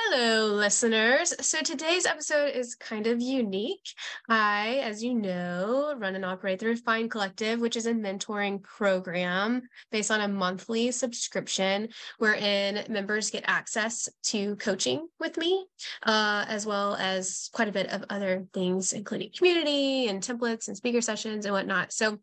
Hello, 0.00 0.54
listeners. 0.54 1.34
So 1.44 1.60
today's 1.60 2.06
episode 2.06 2.54
is 2.54 2.76
kind 2.76 3.08
of 3.08 3.20
unique. 3.20 3.94
I, 4.28 4.80
as 4.84 5.02
you 5.02 5.12
know, 5.12 5.92
run 5.98 6.14
and 6.14 6.24
operate 6.24 6.60
the 6.60 6.66
Refine 6.66 7.08
Collective, 7.08 7.58
which 7.58 7.76
is 7.76 7.86
a 7.86 7.92
mentoring 7.92 8.62
program 8.62 9.62
based 9.90 10.12
on 10.12 10.20
a 10.20 10.28
monthly 10.28 10.92
subscription 10.92 11.88
wherein 12.18 12.84
members 12.88 13.30
get 13.30 13.42
access 13.48 14.08
to 14.26 14.54
coaching 14.56 15.08
with 15.18 15.36
me, 15.36 15.66
uh, 16.04 16.44
as 16.48 16.64
well 16.64 16.94
as 16.94 17.50
quite 17.52 17.68
a 17.68 17.72
bit 17.72 17.88
of 17.88 18.04
other 18.08 18.46
things, 18.54 18.92
including 18.92 19.30
community 19.36 20.06
and 20.06 20.22
templates 20.22 20.68
and 20.68 20.76
speaker 20.76 21.00
sessions 21.00 21.44
and 21.44 21.52
whatnot. 21.52 21.92
So 21.92 22.18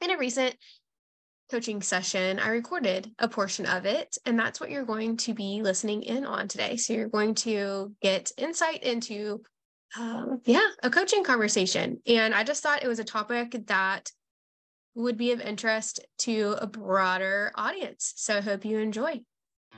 in 0.00 0.10
a 0.10 0.16
recent 0.16 0.56
coaching 1.52 1.82
session, 1.82 2.38
I 2.38 2.48
recorded 2.48 3.10
a 3.18 3.28
portion 3.28 3.66
of 3.66 3.84
it, 3.84 4.16
and 4.24 4.38
that's 4.38 4.58
what 4.58 4.70
you're 4.70 4.86
going 4.86 5.18
to 5.18 5.34
be 5.34 5.60
listening 5.60 6.02
in 6.02 6.24
on 6.24 6.48
today. 6.48 6.78
So 6.78 6.94
you're 6.94 7.10
going 7.10 7.34
to 7.34 7.92
get 8.00 8.32
insight 8.38 8.82
into, 8.82 9.42
um, 10.00 10.40
yeah, 10.46 10.66
a 10.82 10.88
coaching 10.88 11.22
conversation. 11.22 12.00
And 12.06 12.34
I 12.34 12.42
just 12.42 12.62
thought 12.62 12.82
it 12.82 12.88
was 12.88 13.00
a 13.00 13.04
topic 13.04 13.66
that 13.66 14.10
would 14.94 15.18
be 15.18 15.32
of 15.32 15.42
interest 15.42 16.00
to 16.20 16.56
a 16.58 16.66
broader 16.66 17.52
audience. 17.54 18.14
So 18.16 18.38
I 18.38 18.40
hope 18.40 18.64
you 18.64 18.78
enjoy. 18.78 19.20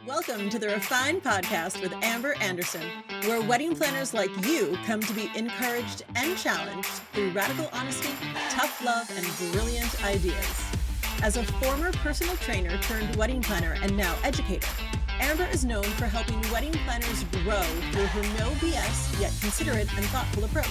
Welcome 0.07 0.51
to 0.51 0.61
the 0.61 0.69
Refine 0.69 1.21
Podcast 1.21 1.83
with 1.83 1.93
Amber 2.05 2.37
Anderson, 2.41 2.87
where 3.25 3.43
wedding 3.43 3.75
planners 3.75 4.15
like 4.15 4.31
you 4.47 4.79
come 4.87 5.01
to 5.01 5.13
be 5.13 5.29
encouraged 5.35 6.05
and 6.15 6.39
challenged 6.39 6.87
through 7.13 7.31
radical 7.31 7.69
honesty, 7.73 8.11
tough 8.49 8.81
love, 8.85 9.11
and 9.17 9.53
brilliant 9.53 10.05
ideas. 10.05 10.75
As 11.23 11.37
a 11.37 11.45
former 11.45 11.91
personal 11.93 12.37
trainer 12.37 12.77
turned 12.79 13.17
wedding 13.17 13.41
planner 13.41 13.77
and 13.83 13.97
now 13.97 14.15
educator, 14.23 14.69
Amber 15.21 15.47
is 15.47 15.65
known 15.65 15.85
for 15.85 16.07
helping 16.07 16.41
wedding 16.53 16.73
planners 16.85 17.25
grow 17.43 17.63
through 17.93 18.07
her 18.07 18.23
no 18.39 18.51
BS 18.61 19.21
yet 19.21 19.33
considerate 19.41 19.89
and 19.97 20.05
thoughtful 20.07 20.45
approach. 20.45 20.67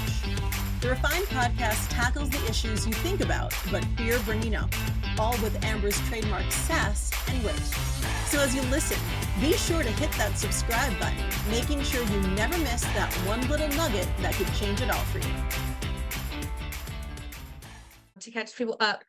The 0.82 0.90
Refined 0.90 1.26
podcast 1.28 1.90
tackles 1.90 2.30
the 2.30 2.46
issues 2.50 2.86
you 2.86 2.94
think 2.94 3.22
about 3.22 3.56
but 3.72 3.84
fear 3.98 4.20
bringing 4.26 4.54
up, 4.54 4.70
all 5.18 5.32
with 5.42 5.64
Amber's 5.64 6.00
trademark 6.10 6.52
sass 6.52 7.10
and 7.30 7.44
wit. 7.44 7.56
So 8.28 8.40
as 8.40 8.54
you 8.54 8.62
listen, 8.64 8.98
be 9.40 9.54
sure 9.54 9.82
to 9.82 9.92
hit 9.92 10.12
that 10.14 10.38
subscribe 10.38 11.00
button, 11.00 11.24
making 11.50 11.82
sure 11.84 12.04
you 12.04 12.20
never 12.30 12.58
miss 12.60 12.82
that 12.82 13.12
one 13.26 13.48
little 13.48 13.70
nugget 13.70 14.08
that 14.20 14.34
could 14.34 14.54
change 14.54 14.82
it 14.82 14.92
all 14.92 15.04
for 15.06 15.20
you. 15.20 15.34
To 18.20 18.32
catch 18.32 18.56
people 18.56 18.78
up, 18.80 19.04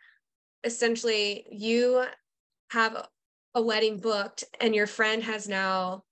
essentially 0.64 1.46
you 1.50 2.04
have 2.70 3.06
a 3.54 3.62
wedding 3.62 3.98
booked 3.98 4.44
and 4.60 4.74
your 4.74 4.86
friend 4.86 5.22
has 5.22 5.48
now 5.48 6.02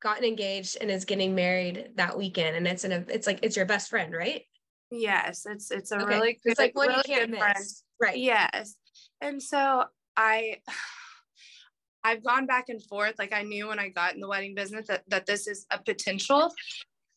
gotten 0.00 0.24
engaged 0.24 0.76
and 0.80 0.90
is 0.90 1.04
getting 1.04 1.34
married 1.34 1.90
that 1.96 2.16
weekend. 2.16 2.56
And 2.56 2.66
it's 2.66 2.84
in 2.84 2.92
a 2.92 3.04
it's 3.08 3.26
like 3.26 3.40
it's 3.42 3.56
your 3.56 3.66
best 3.66 3.90
friend 3.90 4.12
right? 4.12 4.42
Yes 4.90 5.46
it's 5.46 5.70
it's 5.70 5.92
a 5.92 5.96
okay. 5.96 6.06
really 6.06 6.32
good, 6.44 6.52
it's 6.52 6.60
like 6.60 6.74
one 6.74 6.88
really 6.88 7.02
you 7.06 7.14
can't 7.14 7.30
miss 7.30 7.40
friend. 7.40 7.66
right. 8.00 8.18
Yes. 8.18 8.74
And 9.20 9.42
so 9.42 9.84
i 10.16 10.56
i've 12.04 12.24
gone 12.24 12.46
back 12.46 12.68
and 12.68 12.82
forth. 12.84 13.14
Like 13.18 13.32
i 13.32 13.42
knew 13.42 13.68
when 13.68 13.78
i 13.78 13.88
got 13.88 14.14
in 14.14 14.20
the 14.20 14.28
wedding 14.28 14.54
business 14.54 14.86
that, 14.88 15.04
that 15.08 15.26
this 15.26 15.46
is 15.46 15.66
a 15.70 15.78
potential. 15.78 16.52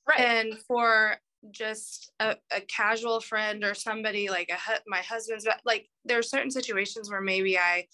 Right. 0.07 0.19
And 0.19 0.57
for 0.67 1.17
just 1.49 2.11
a, 2.19 2.35
a 2.51 2.61
casual 2.61 3.19
friend 3.19 3.63
or 3.63 3.73
somebody 3.73 4.29
like 4.29 4.49
a 4.49 4.57
my 4.87 4.99
husband's 4.99 5.47
like 5.65 5.89
there 6.05 6.19
are 6.19 6.23
certain 6.23 6.51
situations 6.51 7.09
where 7.09 7.21
maybe 7.21 7.57
I 7.57 7.87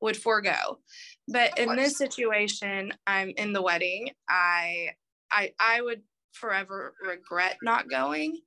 would 0.00 0.16
forego. 0.16 0.78
But 1.26 1.58
in 1.58 1.76
this 1.76 1.98
situation 1.98 2.92
i'm 3.06 3.32
in 3.36 3.52
the 3.52 3.62
wedding. 3.62 4.10
I 4.28 4.90
i 5.30 5.52
i 5.60 5.82
would 5.82 6.02
forever 6.32 6.94
regret 7.06 7.58
not 7.62 7.90
going. 7.90 8.38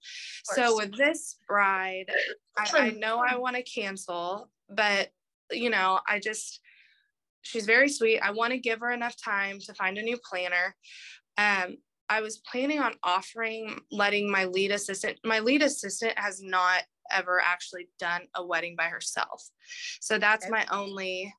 So 0.44 0.76
with 0.78 0.98
this 0.98 1.38
bride 1.48 2.10
I, 2.58 2.70
I 2.74 2.90
know 2.92 3.20
i 3.20 3.36
want 3.36 3.58
to 3.58 3.64
cancel 3.64 4.50
but 4.70 5.10
you 5.52 5.70
know 5.70 6.00
i 6.08 6.20
just 6.20 6.62
she's 7.42 7.66
very 7.66 7.90
sweet. 7.90 8.20
I 8.20 8.32
want 8.32 8.52
to 8.54 8.60
give 8.60 8.80
her 8.80 8.92
enough 8.92 9.16
time 9.22 9.60
to 9.60 9.74
find 9.74 9.98
a 9.98 10.02
new 10.02 10.18
planner. 10.18 10.76
Um 11.38 11.78
I 12.12 12.20
was 12.20 12.40
planning 12.40 12.80
on 12.80 12.94
offering 13.04 13.80
letting 13.90 14.30
my 14.30 14.44
lead 14.44 14.72
assistant, 14.72 15.18
my 15.24 15.40
lead 15.40 15.62
assistant 15.62 16.12
has 16.18 16.44
not 16.44 16.84
ever 17.10 17.40
actually 17.40 17.88
done 18.00 18.24
a 18.36 18.46
wedding 18.46 18.76
by 18.78 18.86
herself. 18.86 19.42
So 20.02 20.18
that's 20.18 20.44
okay. 20.46 20.52
my 20.52 20.66
only 20.72 21.34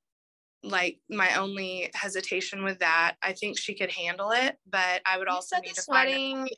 like 0.65 0.99
my 1.10 1.37
only 1.37 1.91
hesitation 1.94 2.65
with 2.65 2.78
that. 2.78 3.16
I 3.21 3.34
think 3.34 3.59
she 3.59 3.75
could 3.75 3.91
handle 3.91 4.31
it, 4.31 4.56
but 4.66 5.03
I 5.05 5.19
would 5.19 5.28
you 5.28 5.34
also 5.34 5.56
need 5.59 5.75
to 5.75 5.83
find 5.83 6.09
wedding 6.09 6.49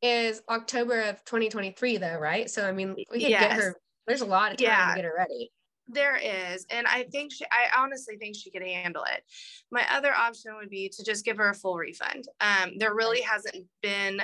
is 0.00 0.40
October 0.48 1.02
of 1.02 1.22
2023 1.26 1.98
though, 1.98 2.18
right? 2.18 2.48
So 2.48 2.66
I 2.66 2.72
mean, 2.72 2.94
we 2.94 3.04
could 3.04 3.20
yes. 3.20 3.42
get 3.42 3.52
her 3.52 3.76
there's 4.06 4.22
a 4.22 4.26
lot 4.26 4.52
of 4.52 4.56
time 4.56 4.68
yeah. 4.68 4.88
to 4.88 4.96
get 4.96 5.04
her 5.04 5.14
ready. 5.18 5.52
There 5.92 6.16
is. 6.16 6.66
And 6.70 6.86
I 6.86 7.04
think 7.04 7.32
she, 7.32 7.44
I 7.46 7.80
honestly 7.80 8.16
think 8.16 8.36
she 8.36 8.50
could 8.50 8.62
handle 8.62 9.04
it. 9.04 9.22
My 9.70 9.84
other 9.90 10.14
option 10.14 10.54
would 10.56 10.70
be 10.70 10.88
to 10.88 11.04
just 11.04 11.24
give 11.24 11.36
her 11.38 11.50
a 11.50 11.54
full 11.54 11.76
refund. 11.76 12.26
Um, 12.40 12.72
there 12.78 12.94
really 12.94 13.20
hasn't 13.20 13.66
been 13.82 14.22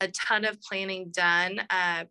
a 0.00 0.08
ton 0.08 0.44
of 0.44 0.60
planning 0.60 1.10
done. 1.10 1.60
Uh, 1.70 2.04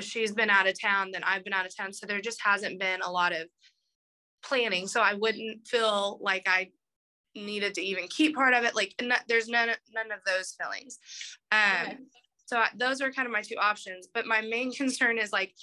she's 0.00 0.32
been 0.32 0.50
out 0.50 0.68
of 0.68 0.80
town, 0.80 1.10
then 1.12 1.22
I've 1.24 1.44
been 1.44 1.52
out 1.52 1.66
of 1.66 1.76
town. 1.76 1.92
So 1.92 2.06
there 2.06 2.20
just 2.20 2.40
hasn't 2.42 2.78
been 2.78 3.00
a 3.02 3.10
lot 3.10 3.32
of 3.32 3.48
planning. 4.42 4.86
So 4.86 5.00
I 5.00 5.14
wouldn't 5.14 5.66
feel 5.66 6.18
like 6.20 6.46
I 6.46 6.70
needed 7.34 7.74
to 7.74 7.82
even 7.82 8.08
keep 8.08 8.34
part 8.34 8.54
of 8.54 8.64
it. 8.64 8.74
Like 8.74 8.94
there's 9.28 9.48
none, 9.48 9.70
none 9.94 10.12
of 10.12 10.20
those 10.26 10.56
feelings. 10.60 10.98
Um, 11.52 11.86
okay. 11.86 11.98
So 12.46 12.58
I, 12.58 12.68
those 12.76 13.00
are 13.00 13.12
kind 13.12 13.26
of 13.26 13.32
my 13.32 13.42
two 13.42 13.56
options. 13.56 14.08
But 14.12 14.26
my 14.26 14.40
main 14.42 14.72
concern 14.74 15.18
is 15.18 15.32
like 15.32 15.54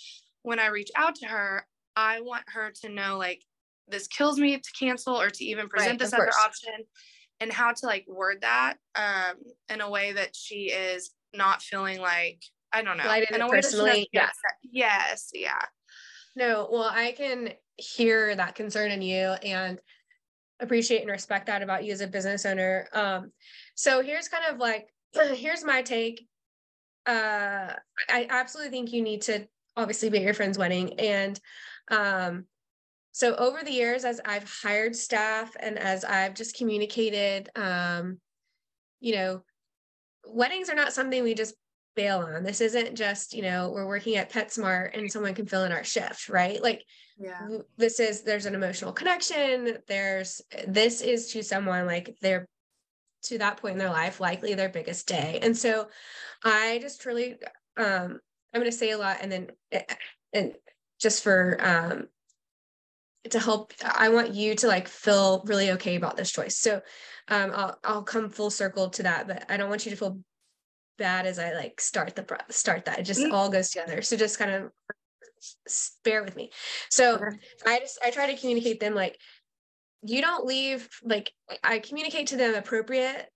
when 0.43 0.59
I 0.59 0.67
reach 0.67 0.89
out 0.95 1.15
to 1.15 1.27
her, 1.27 1.65
I 1.97 2.21
want 2.21 2.43
her 2.53 2.71
to 2.81 2.89
know 2.89 3.17
like 3.17 3.43
this 3.87 4.07
kills 4.07 4.37
me 4.37 4.55
to 4.55 4.71
cancel 4.79 5.19
or 5.19 5.31
to 5.31 5.43
even 5.43 5.67
present 5.67 5.93
right, 5.93 5.99
this 5.99 6.13
other 6.13 6.29
option 6.43 6.73
and 7.39 7.51
how 7.51 7.71
to 7.71 7.85
like 7.85 8.05
word 8.07 8.41
that 8.41 8.75
um 8.95 9.35
in 9.69 9.81
a 9.81 9.89
way 9.89 10.13
that 10.13 10.35
she 10.35 10.71
is 10.71 11.11
not 11.33 11.61
feeling 11.61 11.99
like 11.99 12.39
I 12.71 12.83
don't 12.83 12.97
know. 12.97 13.03
in 13.33 13.41
a 13.41 13.45
way 13.45 13.51
personally, 13.51 14.09
yeah. 14.11 14.29
Yes, 14.61 15.31
yeah. 15.33 15.61
No, 16.35 16.67
well, 16.71 16.91
I 16.93 17.13
can 17.13 17.53
hear 17.77 18.35
that 18.35 18.53
concern 18.53 18.91
in 18.91 19.01
you 19.01 19.35
and 19.43 19.79
appreciate 20.59 21.01
and 21.01 21.09
respect 21.09 21.47
that 21.47 21.63
about 21.63 21.83
you 21.83 21.93
as 21.93 22.01
a 22.01 22.07
business 22.07 22.45
owner. 22.45 22.87
Um, 22.93 23.31
so 23.75 24.03
here's 24.03 24.27
kind 24.27 24.43
of 24.49 24.59
like 24.59 24.89
here's 25.33 25.63
my 25.63 25.81
take. 25.81 26.27
Uh, 27.07 27.73
I 28.09 28.27
absolutely 28.29 28.71
think 28.71 28.93
you 28.93 29.01
need 29.01 29.23
to 29.23 29.47
obviously 29.77 30.09
be 30.09 30.17
at 30.17 30.23
your 30.23 30.33
friend's 30.33 30.57
wedding 30.57 30.99
and 30.99 31.39
um, 31.89 32.45
so 33.11 33.35
over 33.35 33.63
the 33.63 33.71
years, 33.71 34.05
as 34.05 34.21
I've 34.25 34.47
hired 34.61 34.95
staff 34.95 35.55
and 35.59 35.79
as 35.79 36.05
I've 36.05 36.35
just 36.35 36.55
communicated, 36.55 37.49
um, 37.55 38.19
you 38.99 39.15
know, 39.15 39.41
weddings 40.25 40.69
are 40.69 40.75
not 40.75 40.93
something 40.93 41.23
we 41.23 41.33
just 41.33 41.55
bail 41.95 42.19
on. 42.19 42.43
This 42.43 42.61
isn't 42.61 42.95
just, 42.95 43.33
you 43.33 43.41
know, 43.41 43.71
we're 43.73 43.87
working 43.87 44.17
at 44.17 44.31
PetSmart 44.31 44.95
and 44.95 45.11
someone 45.11 45.33
can 45.33 45.47
fill 45.47 45.63
in 45.63 45.71
our 45.71 45.83
shift, 45.83 46.29
right? 46.29 46.61
Like 46.61 46.83
yeah. 47.17 47.47
this 47.75 47.99
is 47.99 48.21
there's 48.21 48.45
an 48.45 48.55
emotional 48.55 48.93
connection. 48.93 49.79
There's 49.87 50.39
this 50.67 51.01
is 51.01 51.31
to 51.31 51.43
someone 51.43 51.87
like 51.87 52.15
they're 52.21 52.47
to 53.23 53.39
that 53.39 53.57
point 53.57 53.73
in 53.73 53.79
their 53.79 53.89
life, 53.89 54.19
likely 54.19 54.53
their 54.53 54.69
biggest 54.69 55.07
day. 55.07 55.39
And 55.41 55.57
so 55.57 55.87
I 56.43 56.77
just 56.81 57.01
truly 57.01 57.37
um 57.77 58.19
I'm 58.53 58.61
gonna 58.61 58.71
say 58.71 58.91
a 58.91 58.97
lot 58.97 59.17
and 59.21 59.31
then 59.31 59.47
eh, 59.71 59.81
and 60.33 60.53
just 60.99 61.23
for 61.23 61.57
um, 61.61 62.07
to 63.29 63.39
help 63.39 63.73
i 63.83 64.09
want 64.09 64.33
you 64.33 64.55
to 64.55 64.67
like 64.67 64.87
feel 64.87 65.41
really 65.45 65.71
okay 65.71 65.95
about 65.95 66.17
this 66.17 66.31
choice 66.31 66.57
so 66.57 66.81
um, 67.29 67.51
I'll, 67.53 67.77
I'll 67.83 68.03
come 68.03 68.29
full 68.29 68.49
circle 68.49 68.89
to 68.89 69.03
that 69.03 69.27
but 69.27 69.45
i 69.49 69.57
don't 69.57 69.69
want 69.69 69.85
you 69.85 69.91
to 69.91 69.97
feel 69.97 70.19
bad 70.97 71.25
as 71.25 71.39
i 71.39 71.53
like 71.53 71.79
start 71.81 72.15
the 72.15 72.25
start 72.49 72.85
that 72.85 72.99
it 72.99 73.03
just 73.03 73.21
mm-hmm. 73.21 73.33
all 73.33 73.49
goes 73.49 73.69
together 73.69 74.01
so 74.01 74.15
just 74.17 74.39
kind 74.39 74.51
of 74.51 74.71
bear 76.03 76.23
with 76.23 76.35
me 76.35 76.51
so 76.89 77.15
okay. 77.15 77.37
i 77.65 77.79
just 77.79 77.99
i 78.03 78.09
try 78.09 78.31
to 78.31 78.39
communicate 78.39 78.79
them 78.79 78.95
like 78.95 79.17
you 80.03 80.21
don't 80.21 80.45
leave 80.45 80.87
like 81.03 81.31
i 81.63 81.79
communicate 81.79 82.27
to 82.27 82.37
them 82.37 82.55
appropriate 82.55 83.27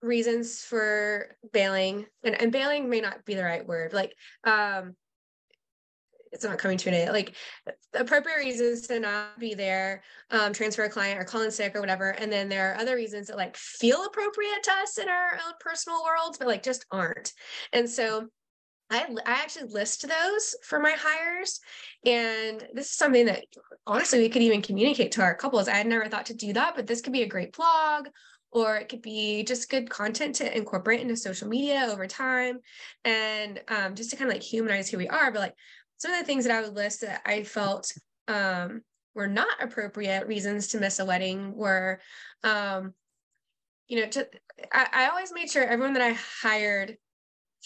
reasons 0.00 0.62
for 0.62 1.36
bailing 1.52 2.06
and, 2.22 2.40
and 2.40 2.52
bailing 2.52 2.88
may 2.88 3.00
not 3.00 3.24
be 3.24 3.34
the 3.34 3.42
right 3.42 3.66
word 3.66 3.92
like 3.92 4.14
um 4.44 4.94
it's 6.32 6.44
not 6.44 6.58
coming 6.58 6.78
to 6.78 6.88
an 6.88 6.94
end. 6.94 7.12
Like 7.12 7.34
appropriate 7.94 8.38
reasons 8.38 8.86
to 8.88 9.00
not 9.00 9.38
be 9.38 9.54
there, 9.54 10.02
um, 10.30 10.52
transfer 10.52 10.84
a 10.84 10.90
client 10.90 11.20
or 11.20 11.24
call 11.24 11.42
in 11.42 11.50
sick 11.50 11.74
or 11.74 11.80
whatever. 11.80 12.10
And 12.10 12.30
then 12.30 12.48
there 12.48 12.72
are 12.72 12.80
other 12.80 12.96
reasons 12.96 13.28
that 13.28 13.36
like 13.36 13.56
feel 13.56 14.04
appropriate 14.04 14.62
to 14.64 14.72
us 14.72 14.98
in 14.98 15.08
our 15.08 15.34
own 15.34 15.54
personal 15.60 16.02
worlds, 16.04 16.38
but 16.38 16.48
like 16.48 16.62
just 16.62 16.86
aren't. 16.90 17.32
And 17.72 17.88
so 17.88 18.28
I, 18.90 19.06
I 19.26 19.32
actually 19.32 19.68
list 19.68 20.06
those 20.08 20.54
for 20.62 20.80
my 20.80 20.96
hires. 20.98 21.60
And 22.06 22.66
this 22.72 22.86
is 22.86 22.96
something 22.96 23.26
that 23.26 23.44
honestly 23.86 24.18
we 24.18 24.28
could 24.28 24.42
even 24.42 24.62
communicate 24.62 25.12
to 25.12 25.22
our 25.22 25.34
couples. 25.34 25.68
I 25.68 25.76
had 25.76 25.86
never 25.86 26.08
thought 26.08 26.26
to 26.26 26.34
do 26.34 26.52
that, 26.54 26.74
but 26.74 26.86
this 26.86 27.00
could 27.00 27.12
be 27.12 27.22
a 27.22 27.28
great 27.28 27.54
blog 27.54 28.08
or 28.50 28.76
it 28.76 28.88
could 28.88 29.02
be 29.02 29.42
just 29.44 29.70
good 29.70 29.90
content 29.90 30.36
to 30.36 30.56
incorporate 30.56 31.00
into 31.00 31.16
social 31.16 31.48
media 31.48 31.86
over 31.90 32.06
time 32.06 32.58
and 33.04 33.60
um, 33.68 33.94
just 33.94 34.10
to 34.10 34.16
kind 34.16 34.30
of 34.30 34.34
like 34.34 34.42
humanize 34.42 34.88
who 34.88 34.98
we 34.98 35.08
are 35.08 35.30
but 35.30 35.40
like 35.40 35.54
some 35.98 36.12
of 36.12 36.18
the 36.18 36.24
things 36.24 36.44
that 36.44 36.56
i 36.56 36.62
would 36.62 36.74
list 36.74 37.02
that 37.02 37.20
i 37.26 37.42
felt 37.42 37.92
um, 38.28 38.82
were 39.14 39.28
not 39.28 39.62
appropriate 39.62 40.26
reasons 40.26 40.68
to 40.68 40.80
miss 40.80 40.98
a 40.98 41.04
wedding 41.04 41.54
were 41.54 42.00
um, 42.44 42.92
you 43.88 44.00
know 44.00 44.06
to 44.08 44.26
I, 44.72 44.88
I 44.92 45.08
always 45.08 45.32
made 45.32 45.50
sure 45.50 45.64
everyone 45.64 45.94
that 45.94 46.02
i 46.02 46.12
hired 46.42 46.96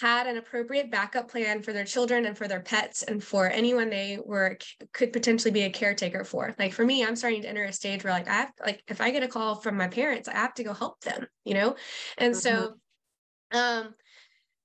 had 0.01 0.27
an 0.27 0.39
appropriate 0.39 0.91
backup 0.91 1.31
plan 1.31 1.63
for 1.63 1.73
their 1.73 1.85
children 1.85 2.25
and 2.25 2.37
for 2.37 2.49
their 2.49 2.61
pets 2.61 3.03
and 3.03 3.23
for 3.23 3.51
anyone 3.51 3.91
they 3.91 4.19
were 4.25 4.57
could 4.93 5.13
potentially 5.13 5.51
be 5.51 5.63
a 5.63 5.71
caretaker 5.71 6.25
for. 6.25 6.55
Like 6.59 6.73
for 6.73 6.85
me 6.85 7.05
i'm 7.05 7.17
starting 7.17 7.43
to 7.43 7.49
enter 7.49 7.65
a 7.65 7.73
stage 7.73 8.03
where 8.03 8.13
like 8.13 8.29
i 8.29 8.33
have 8.33 8.53
like 8.65 8.83
if 8.89 9.01
i 9.01 9.11
get 9.11 9.23
a 9.23 9.29
call 9.29 9.57
from 9.57 9.77
my 9.77 9.89
parents 9.89 10.29
i 10.29 10.35
have 10.35 10.55
to 10.55 10.65
go 10.65 10.73
help 10.73 11.01
them 11.03 11.27
you 11.45 11.55
know? 11.55 11.77
And 12.19 12.35
mm-hmm. 12.35 12.41
so 12.41 13.59
um 13.59 13.95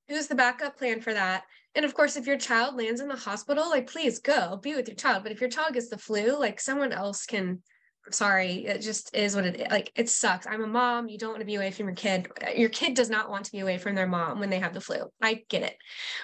who's 0.07 0.27
the 0.27 0.35
backup 0.35 0.77
plan 0.77 1.01
for 1.01 1.13
that 1.13 1.43
and 1.77 1.85
of 1.85 1.93
course 1.93 2.17
if 2.17 2.25
your 2.25 2.37
child 2.37 2.75
lands 2.75 2.99
in 2.99 3.07
the 3.07 3.15
hospital 3.15 3.69
like 3.69 3.89
please 3.89 4.19
go 4.19 4.57
be 4.57 4.75
with 4.75 4.87
your 4.87 4.95
child. 4.95 5.23
But 5.23 5.31
if 5.31 5.39
your 5.39 5.49
child 5.49 5.73
gets 5.73 5.89
the 5.89 5.97
flu 5.97 6.37
like 6.37 6.59
someone 6.59 6.91
else 6.91 7.25
can 7.25 7.61
sorry 8.09 8.65
it 8.65 8.81
just 8.81 9.15
is 9.15 9.35
what 9.35 9.45
it 9.45 9.69
like 9.69 9.91
it 9.95 10.09
sucks. 10.09 10.47
I'm 10.47 10.63
a 10.63 10.67
mom. 10.67 11.07
You 11.07 11.19
don't 11.19 11.29
want 11.29 11.41
to 11.41 11.45
be 11.45 11.55
away 11.55 11.71
from 11.71 11.85
your 11.85 11.95
kid. 11.95 12.29
Your 12.55 12.69
kid 12.69 12.95
does 12.95 13.09
not 13.09 13.29
want 13.29 13.45
to 13.45 13.51
be 13.51 13.59
away 13.59 13.77
from 13.77 13.95
their 13.95 14.07
mom 14.07 14.39
when 14.39 14.49
they 14.49 14.59
have 14.59 14.73
the 14.73 14.81
flu. 14.81 15.03
I 15.21 15.43
get 15.47 15.63
it. 15.63 15.77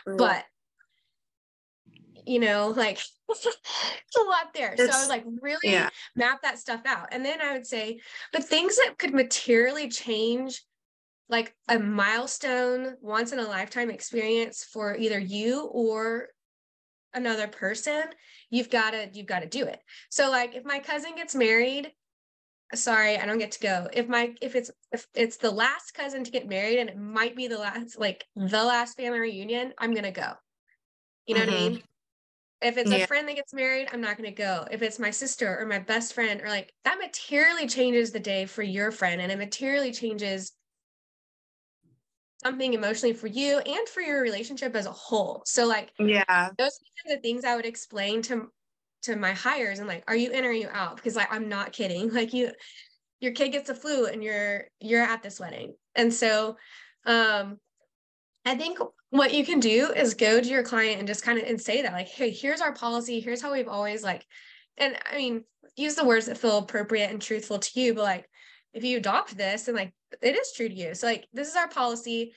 Mm. 0.08 0.18
but 0.18 0.44
you 2.26 2.40
know 2.40 2.74
like 2.76 3.00
it's 3.30 4.18
a 4.20 4.24
lot 4.24 4.54
there. 4.56 4.74
It's, 4.74 4.82
so 4.82 4.98
i 4.98 5.02
was 5.02 5.10
like 5.10 5.24
really 5.40 5.72
yeah. 5.72 5.90
map 6.16 6.42
that 6.42 6.58
stuff 6.58 6.82
out. 6.88 7.10
And 7.12 7.24
then 7.24 7.42
i 7.42 7.54
would 7.54 7.68
say 7.68 8.00
but 8.32 8.44
things 8.44 8.76
that 8.78 8.98
could 8.98 9.14
materially 9.14 9.88
change 9.88 10.64
like 11.30 11.56
a 11.68 11.80
milestone 11.80 12.96
once 13.02 13.32
in 13.32 13.40
a 13.40 13.48
lifetime 13.48 13.90
experience 13.90 14.64
for 14.64 14.96
either 14.96 15.20
you 15.20 15.66
or 15.72 16.28
another 17.14 17.48
person 17.48 18.04
you've 18.50 18.70
got 18.70 18.92
to 18.92 19.10
you've 19.14 19.28
got 19.28 19.40
to 19.40 19.48
do 19.48 19.66
it 19.66 19.80
so 20.10 20.30
like 20.30 20.56
if 20.56 20.66
my 20.66 20.80
cousin 20.80 21.12
gets 21.16 21.36
married 21.36 21.92
sorry 22.74 23.18
i 23.18 23.26
don't 23.26 23.38
get 23.38 23.52
to 23.52 23.60
go 23.60 23.88
if 23.94 24.08
my 24.08 24.34
if 24.42 24.56
it's 24.56 24.72
if 24.92 25.08
it's 25.14 25.38
the 25.38 25.52
last 25.52 25.94
cousin 25.94 26.24
to 26.24 26.32
get 26.32 26.50
married 26.50 26.80
and 26.80 26.90
it 26.90 26.98
might 26.98 27.36
be 27.36 27.48
the 27.48 27.58
last 27.58 28.00
like 28.00 28.26
the 28.36 28.64
last 28.64 28.98
family 28.98 29.20
reunion 29.20 29.74
i'm 29.78 29.94
gonna 29.94 30.12
go 30.12 30.32
you 31.28 31.36
know 31.36 31.42
mm-hmm. 31.42 31.52
what 31.52 31.58
i 31.58 31.62
mm-hmm. 31.62 31.74
mean 31.76 31.84
if 32.62 32.78
it's 32.78 32.92
yeah. 32.92 32.98
a 32.98 33.08
friend 33.08 33.28
that 33.28 33.36
gets 33.36 33.54
married 33.54 33.88
i'm 33.94 34.02
not 34.02 34.18
gonna 34.18 34.32
go 34.32 34.66
if 34.72 34.82
it's 34.82 34.98
my 34.98 35.12
sister 35.12 35.60
or 35.60 35.68
my 35.68 35.80
best 35.80 36.14
friend 36.14 36.42
or 36.42 36.48
like 36.48 36.74
that 36.84 36.98
materially 37.00 37.68
changes 37.68 38.12
the 38.12 38.20
day 38.20 38.46
for 38.46 38.64
your 38.64 38.92
friend 38.92 39.22
and 39.22 39.32
it 39.32 39.38
materially 39.38 39.92
changes 39.92 40.54
something 42.46 42.74
emotionally 42.74 43.14
for 43.14 43.28
you 43.28 43.60
and 43.60 43.88
for 43.90 44.02
your 44.02 44.22
relationship 44.22 44.76
as 44.76 44.86
a 44.86 44.92
whole. 44.92 45.44
So 45.46 45.68
like 45.68 45.92
yeah, 46.00 46.50
those 46.58 46.80
are 47.08 47.16
the 47.16 47.22
things 47.22 47.46
I 47.46 47.56
would 47.56 47.66
explain 47.66 48.22
to 48.24 48.50
to 49.04 49.16
my 49.16 49.34
hires 49.34 49.80
and 49.80 49.88
like, 49.88 50.04
are 50.08 50.16
you 50.16 50.32
in 50.32 50.46
or 50.46 50.50
are 50.50 50.54
you 50.54 50.70
out? 50.72 50.96
Because 50.96 51.16
like 51.16 51.32
I'm 51.32 51.50
not 51.50 51.72
kidding. 51.72 52.10
Like 52.14 52.34
you 52.34 52.52
your 53.20 53.32
kid 53.32 53.50
gets 53.50 53.70
a 53.70 53.76
flu 53.76 54.06
and 54.08 54.24
you're 54.24 54.66
you're 54.80 55.04
at 55.04 55.24
this 55.24 55.40
wedding. 55.40 55.76
And 55.96 56.14
so 56.14 56.58
um 57.06 57.58
I 58.46 58.56
think 58.56 58.80
what 59.10 59.34
you 59.34 59.46
can 59.46 59.60
do 59.60 59.92
is 59.96 60.16
go 60.16 60.42
to 60.42 60.48
your 60.48 60.64
client 60.64 61.00
and 61.00 61.08
just 61.08 61.24
kind 61.24 61.40
of 61.40 61.46
and 61.48 61.62
say 61.62 61.82
that 61.82 61.94
like, 61.94 62.08
hey, 62.08 62.30
here's 62.32 62.62
our 62.62 62.74
policy, 62.74 63.20
here's 63.20 63.42
how 63.42 63.54
we've 63.54 63.68
always 63.68 64.04
like 64.04 64.26
and 64.78 64.98
I 65.12 65.18
mean 65.18 65.44
use 65.76 65.96
the 65.96 66.06
words 66.06 66.28
that 66.28 66.38
feel 66.38 66.60
appropriate 66.60 67.10
and 67.10 67.22
truthful 67.22 67.60
to 67.60 67.80
you, 67.80 67.94
but 67.94 68.04
like 68.04 68.30
if 68.74 68.84
you 68.84 68.98
adopt 68.98 69.38
this 69.38 69.68
and 69.68 69.78
like 69.78 69.94
it 70.22 70.36
is 70.36 70.52
true 70.56 70.70
to 70.70 70.74
you. 70.74 70.96
So 70.96 71.08
like 71.08 71.28
this 71.34 71.50
is 71.50 71.56
our 71.56 71.68
policy. 71.68 72.34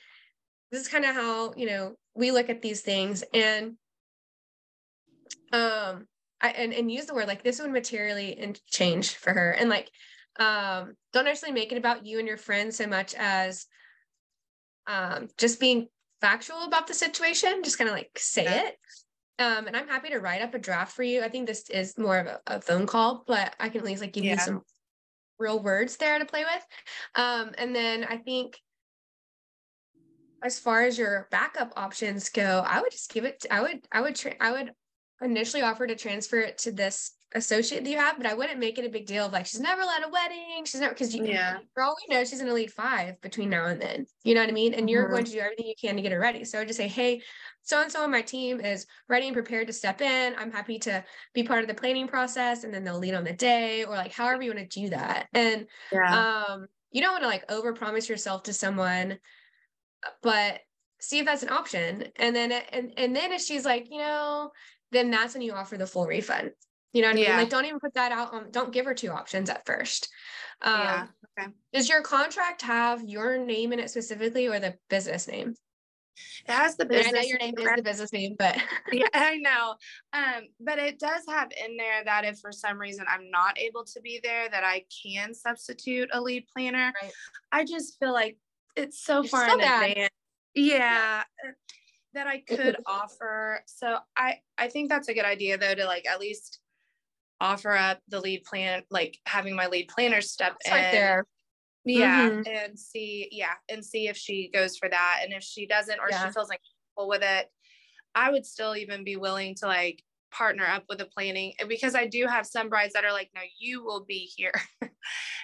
This 0.71 0.83
is 0.83 0.89
kind 0.89 1.05
of 1.05 1.15
how, 1.15 1.55
you 1.57 1.67
know, 1.67 1.95
we 2.15 2.31
look 2.31 2.49
at 2.49 2.63
these 2.63 2.83
things 2.83 3.23
and 3.33 3.77
um 5.53 6.07
I 6.41 6.51
and, 6.51 6.73
and 6.73 6.91
use 6.91 7.07
the 7.07 7.15
word 7.15 7.29
like 7.29 7.43
this 7.43 7.61
would 7.61 7.71
materially 7.71 8.37
and 8.39 8.61
change 8.67 9.15
for 9.15 9.33
her. 9.33 9.51
And 9.53 9.71
like 9.71 9.91
um 10.39 10.95
don't 11.13 11.25
necessarily 11.25 11.59
make 11.59 11.73
it 11.73 11.79
about 11.79 12.05
you 12.05 12.19
and 12.19 12.29
your 12.29 12.37
friends 12.37 12.77
so 12.77 12.87
much 12.87 13.15
as 13.15 13.67
um 14.87 15.29
just 15.39 15.61
being 15.61 15.89
factual 16.21 16.65
about 16.65 16.87
the 16.87 16.95
situation, 16.95 17.63
just 17.63 17.79
kind 17.79 17.89
of 17.89 17.97
like 17.97 18.11
say 18.17 18.45
yeah. 18.45 18.69
it. 18.69 18.77
Um, 19.39 19.67
and 19.67 19.77
I'm 19.77 19.89
happy 19.89 20.09
to 20.11 20.19
write 20.19 20.41
up 20.41 20.55
a 20.55 20.59
draft 20.59 20.97
for 20.97 21.03
you. 21.03 21.23
I 21.23 21.29
think 21.29 21.47
this 21.47 21.69
is 21.69 21.99
more 21.99 22.19
of 22.19 22.27
a, 22.27 22.41
a 22.47 22.61
phone 22.61 22.87
call, 22.87 23.23
but 23.27 23.55
I 23.61 23.69
can 23.69 23.81
at 23.81 23.87
least 23.87 24.01
like 24.01 24.15
give 24.15 24.25
yeah. 24.25 24.33
you 24.33 24.39
some 24.39 24.63
real 25.39 25.63
words 25.63 25.97
there 25.97 26.19
to 26.19 26.25
play 26.25 26.45
with. 26.45 26.67
Um, 27.15 27.53
and 27.59 27.75
then 27.75 28.05
I 28.05 28.19
think 28.19 28.59
as 30.43 30.59
far 30.59 30.83
as 30.83 30.99
your 30.99 31.29
backup 31.31 31.73
options 31.77 32.29
go, 32.29 32.63
I 32.67 32.81
would 32.81 32.93
just 32.93 33.13
give 33.13 33.25
it, 33.25 33.45
I 33.51 33.63
would, 33.63 33.87
I 33.91 34.01
would, 34.01 34.17
tra- 34.17 34.37
I 34.41 34.53
would 34.53 34.73
initially 35.23 35.63
offered 35.63 35.89
to 35.89 35.97
transfer 35.97 36.39
it 36.41 36.59
to 36.59 36.73
this 36.73 37.13
associate 37.35 37.85
that 37.85 37.91
you 37.91 37.99
have, 37.99 38.17
but 38.17 38.27
I 38.27 38.35
wouldn't 38.35 38.59
make 38.59 38.79
it 38.79 38.85
a 38.85 38.89
big 38.89 39.07
deal 39.07 39.27
of 39.27 39.33
like 39.33 39.47
she's 39.47 39.61
never 39.61 39.83
led 39.83 40.05
a 40.05 40.09
wedding. 40.09 40.65
She's 40.65 40.81
never 40.81 40.95
because 40.95 41.15
you 41.15 41.25
yeah. 41.25 41.59
for 41.75 41.83
all 41.83 41.97
we 42.09 42.15
know, 42.15 42.25
she's 42.25 42.41
gonna 42.41 42.69
five 42.69 43.21
between 43.21 43.51
now 43.51 43.67
and 43.67 43.81
then. 43.81 44.07
You 44.25 44.35
know 44.35 44.41
what 44.41 44.49
I 44.49 44.53
mean? 44.53 44.73
And 44.73 44.83
mm-hmm. 44.83 44.89
you're 44.89 45.09
going 45.09 45.25
to 45.25 45.33
do 45.33 45.39
everything 45.39 45.67
you 45.67 45.75
can 45.81 45.97
to 45.97 46.03
get 46.03 46.13
her 46.13 46.21
ready. 46.21 46.45
So 46.45 46.61
I 46.61 46.65
just 46.65 46.77
say, 46.77 46.89
hey, 46.89 47.23
so 47.63 47.83
and 47.83 47.91
so 47.91 48.03
on 48.03 48.11
my 48.11 48.23
team 48.23 48.61
is 48.61 48.87
ready 49.09 49.27
and 49.27 49.35
prepared 49.35 49.67
to 49.67 49.73
step 49.73 50.01
in. 50.01 50.35
I'm 50.39 50.53
happy 50.53 50.79
to 50.81 51.05
be 51.35 51.43
part 51.43 51.63
of 51.63 51.69
the 51.69 51.75
planning 51.75 52.09
process, 52.09 52.65
and 52.65 52.73
then 52.73 52.85
they'll 52.85 52.99
lead 52.99 53.15
on 53.15 53.25
the 53.25 53.33
day 53.33 53.85
or 53.85 53.97
like 53.97 54.13
however 54.13 54.43
you 54.43 54.55
want 54.55 54.71
to 54.71 54.81
do 54.81 54.91
that. 54.91 55.27
And 55.33 55.67
yeah. 55.93 56.45
um, 56.49 56.67
you 56.93 57.03
don't 57.03 57.13
want 57.13 57.25
to 57.25 57.29
like 57.29 57.51
over 57.51 57.73
promise 57.73 58.09
yourself 58.09 58.45
to 58.45 58.53
someone, 58.53 59.19
but 60.23 60.61
see 61.01 61.19
if 61.19 61.27
that's 61.27 61.43
an 61.43 61.51
option. 61.51 62.05
And 62.17 62.35
then 62.35 62.53
and 62.53 62.93
and 62.97 63.15
then 63.15 63.33
if 63.33 63.43
she's 63.43 63.65
like, 63.65 63.89
you 63.91 63.99
know, 63.99 64.51
then 64.93 65.11
that's 65.11 65.35
when 65.35 65.43
you 65.43 65.53
offer 65.53 65.77
the 65.77 65.87
full 65.87 66.07
refund. 66.07 66.53
You 66.93 67.03
know 67.03 67.09
what 67.09 67.17
I 67.17 67.21
yeah. 67.21 67.29
mean? 67.31 67.39
Like, 67.39 67.51
don't 67.51 67.65
even 67.67 67.81
put 67.81 67.95
that 67.95 68.13
out 68.13 68.33
on, 68.33 68.51
don't 68.51 68.73
give 68.73 68.87
her 68.87 68.95
two 68.95 69.11
options 69.11 69.51
at 69.51 69.67
first. 69.67 70.09
Um, 70.63 70.81
yeah. 70.81 71.07
Okay. 71.39 71.53
Does 71.73 71.89
your 71.89 72.03
contract 72.03 72.63
have 72.63 73.03
your 73.03 73.39
name 73.39 73.73
in 73.73 73.81
it 73.81 73.91
specifically 73.91 74.47
or 74.47 74.59
the 74.59 74.75
business 74.89 75.29
name? 75.29 75.55
It 76.49 76.53
has 76.53 76.77
the 76.77 76.87
business. 76.87 77.13
I 77.15 77.21
know 77.21 77.27
your 77.27 77.39
name 77.39 77.55
is 77.59 77.65
the 77.77 77.83
business 77.83 78.13
name, 78.13 78.37
but 78.39 78.57
yeah, 78.93 79.09
I 79.13 79.37
know. 79.37 79.75
Um, 80.13 80.45
but 80.61 80.79
it 80.79 80.99
does 80.99 81.23
have 81.29 81.51
in 81.63 81.77
there 81.77 82.05
that 82.05 82.25
if 82.25 82.39
for 82.39 82.53
some 82.53 82.79
reason 82.79 83.05
I'm 83.09 83.31
not 83.31 83.59
able 83.59 83.85
to 83.85 84.01
be 84.01 84.21
there, 84.23 84.49
that 84.49 84.65
I 84.65 84.85
can 85.03 85.35
substitute 85.35 86.09
a 86.13 86.21
lead 86.21 86.47
planner. 86.55 86.93
Right. 87.03 87.13
I 87.53 87.65
just 87.65 87.99
feel 87.99 88.13
like 88.13 88.39
it's 88.77 89.05
so 89.05 89.23
You're 89.23 89.29
far 89.29 89.49
so 89.49 89.55
in 89.55 89.61
bad. 89.61 89.91
advance. 89.91 90.11
Yeah, 90.55 90.75
yeah. 91.45 91.51
That 92.17 92.27
I 92.27 92.39
could 92.49 92.79
offer. 92.87 93.61
So 93.67 93.99
I 94.17 94.41
I 94.59 94.69
think 94.69 94.89
that's 94.89 95.09
a 95.09 95.15
good 95.15 95.25
idea 95.25 95.59
though 95.59 95.75
to 95.75 95.85
like 95.85 96.07
at 96.09 96.19
least 96.19 96.59
offer 97.41 97.73
up 97.73 98.01
the 98.09 98.21
lead 98.21 98.45
plan, 98.45 98.83
like 98.91 99.19
having 99.27 99.55
my 99.55 99.67
lead 99.67 99.89
planner 99.89 100.23
step 100.23 100.57
in. 100.65 100.73
There. 100.73 101.27
Yeah, 101.85 102.31
mm-hmm. 102.31 102.43
and 102.49 102.77
see, 102.77 103.29
yeah, 103.31 103.53
and 103.69 103.85
see 103.85 104.09
if 104.09 104.17
she 104.17 104.51
goes 104.53 104.77
for 104.77 104.89
that, 104.89 105.21
and 105.23 105.33
if 105.33 105.45
she 105.45 105.67
doesn't, 105.67 106.01
or 106.01 106.09
yeah. 106.11 106.27
she 106.27 106.33
feels 106.33 106.49
like 106.49 106.61
comfortable 106.97 107.09
with 107.09 107.23
it, 107.23 107.49
I 108.13 108.33
would 108.33 108.45
still 108.45 108.75
even 108.75 109.05
be 109.05 109.17
willing 109.17 109.55
to 109.57 109.67
like 109.67 110.03
partner 110.37 110.65
up 110.67 110.85
with 110.89 110.99
the 110.99 111.07
planning 111.07 111.53
because 111.69 111.95
I 111.95 112.07
do 112.07 112.27
have 112.27 112.47
some 112.47 112.69
brides 112.69 112.93
that 112.95 113.05
are 113.05 113.13
like, 113.13 113.31
no, 113.35 113.41
you 113.59 113.85
will 113.85 114.05
be 114.05 114.31
here. 114.37 114.53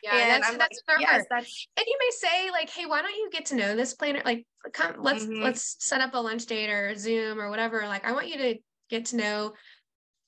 Yeah, 0.03 0.17
and 0.17 0.43
that's, 0.43 0.51
I'm 0.51 0.59
that's 0.59 0.83
like, 0.89 1.01
yes, 1.01 1.25
that's 1.31 1.69
and 1.77 1.87
you 1.87 1.97
may 2.01 2.11
say 2.11 2.51
like, 2.51 2.69
hey, 2.69 2.87
why 2.87 3.01
don't 3.01 3.15
you 3.15 3.31
get 3.31 3.47
to 3.47 3.55
know 3.55 3.77
this 3.77 3.95
planner? 3.95 4.21
Like, 4.25 4.45
come, 4.73 4.97
let's 4.99 5.25
mm-hmm. 5.25 5.41
let's 5.41 5.77
set 5.79 6.01
up 6.01 6.15
a 6.15 6.19
lunch 6.19 6.47
date 6.47 6.71
or 6.71 6.97
Zoom 6.97 7.41
or 7.41 7.49
whatever. 7.51 7.87
Like, 7.87 8.05
I 8.05 8.11
want 8.11 8.27
you 8.27 8.39
to 8.39 8.55
get 8.91 9.05
to 9.07 9.17
know 9.17 9.53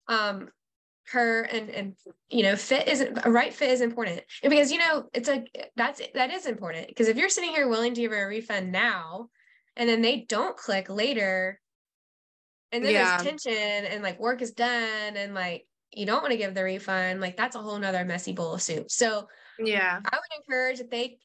um 0.07 0.49
her 1.09 1.43
and 1.43 1.71
and 1.71 1.95
you 2.31 2.43
know 2.43 2.57
fit 2.57 2.89
isn't 2.89 3.19
a 3.25 3.31
right 3.31 3.53
fit 3.53 3.71
is 3.71 3.81
important 3.81 4.23
and 4.43 4.51
because 4.51 4.73
you 4.73 4.79
know 4.79 5.05
it's 5.13 5.29
a 5.29 5.45
that's 5.77 6.01
that 6.15 6.31
is 6.31 6.47
important 6.47 6.89
because 6.89 7.09
if 7.09 7.17
you're 7.17 7.29
sitting 7.29 7.51
here 7.51 7.69
willing 7.69 7.95
to 7.95 8.01
give 8.01 8.11
her 8.11 8.25
a 8.25 8.29
refund 8.29 8.73
now 8.73 9.29
and 9.77 9.89
then 9.89 10.01
they 10.01 10.25
don't 10.29 10.57
click 10.57 10.89
later 10.89 11.61
and 12.75 12.85
then 12.85 12.93
yeah. 12.93 13.17
there's 13.17 13.23
tension 13.23 13.53
and 13.87 14.03
like 14.03 14.19
work 14.19 14.43
is 14.43 14.51
done 14.51 15.17
and 15.17 15.33
like 15.33 15.67
you 15.93 16.07
don't 16.07 16.23
want 16.23 16.33
to 16.33 16.39
give 16.39 16.55
the 16.55 16.65
refund 16.65 17.21
like 17.21 17.37
that's 17.37 17.55
a 17.55 17.61
whole 17.61 17.79
nother 17.79 18.05
messy 18.05 18.33
bowl 18.33 18.55
of 18.55 18.63
soup. 18.63 18.91
So 18.91 19.29
yeah. 19.59 20.01
I 20.05 20.17
would 20.17 20.43
encourage 20.45 20.79
that 20.79 20.91
they 20.91 21.19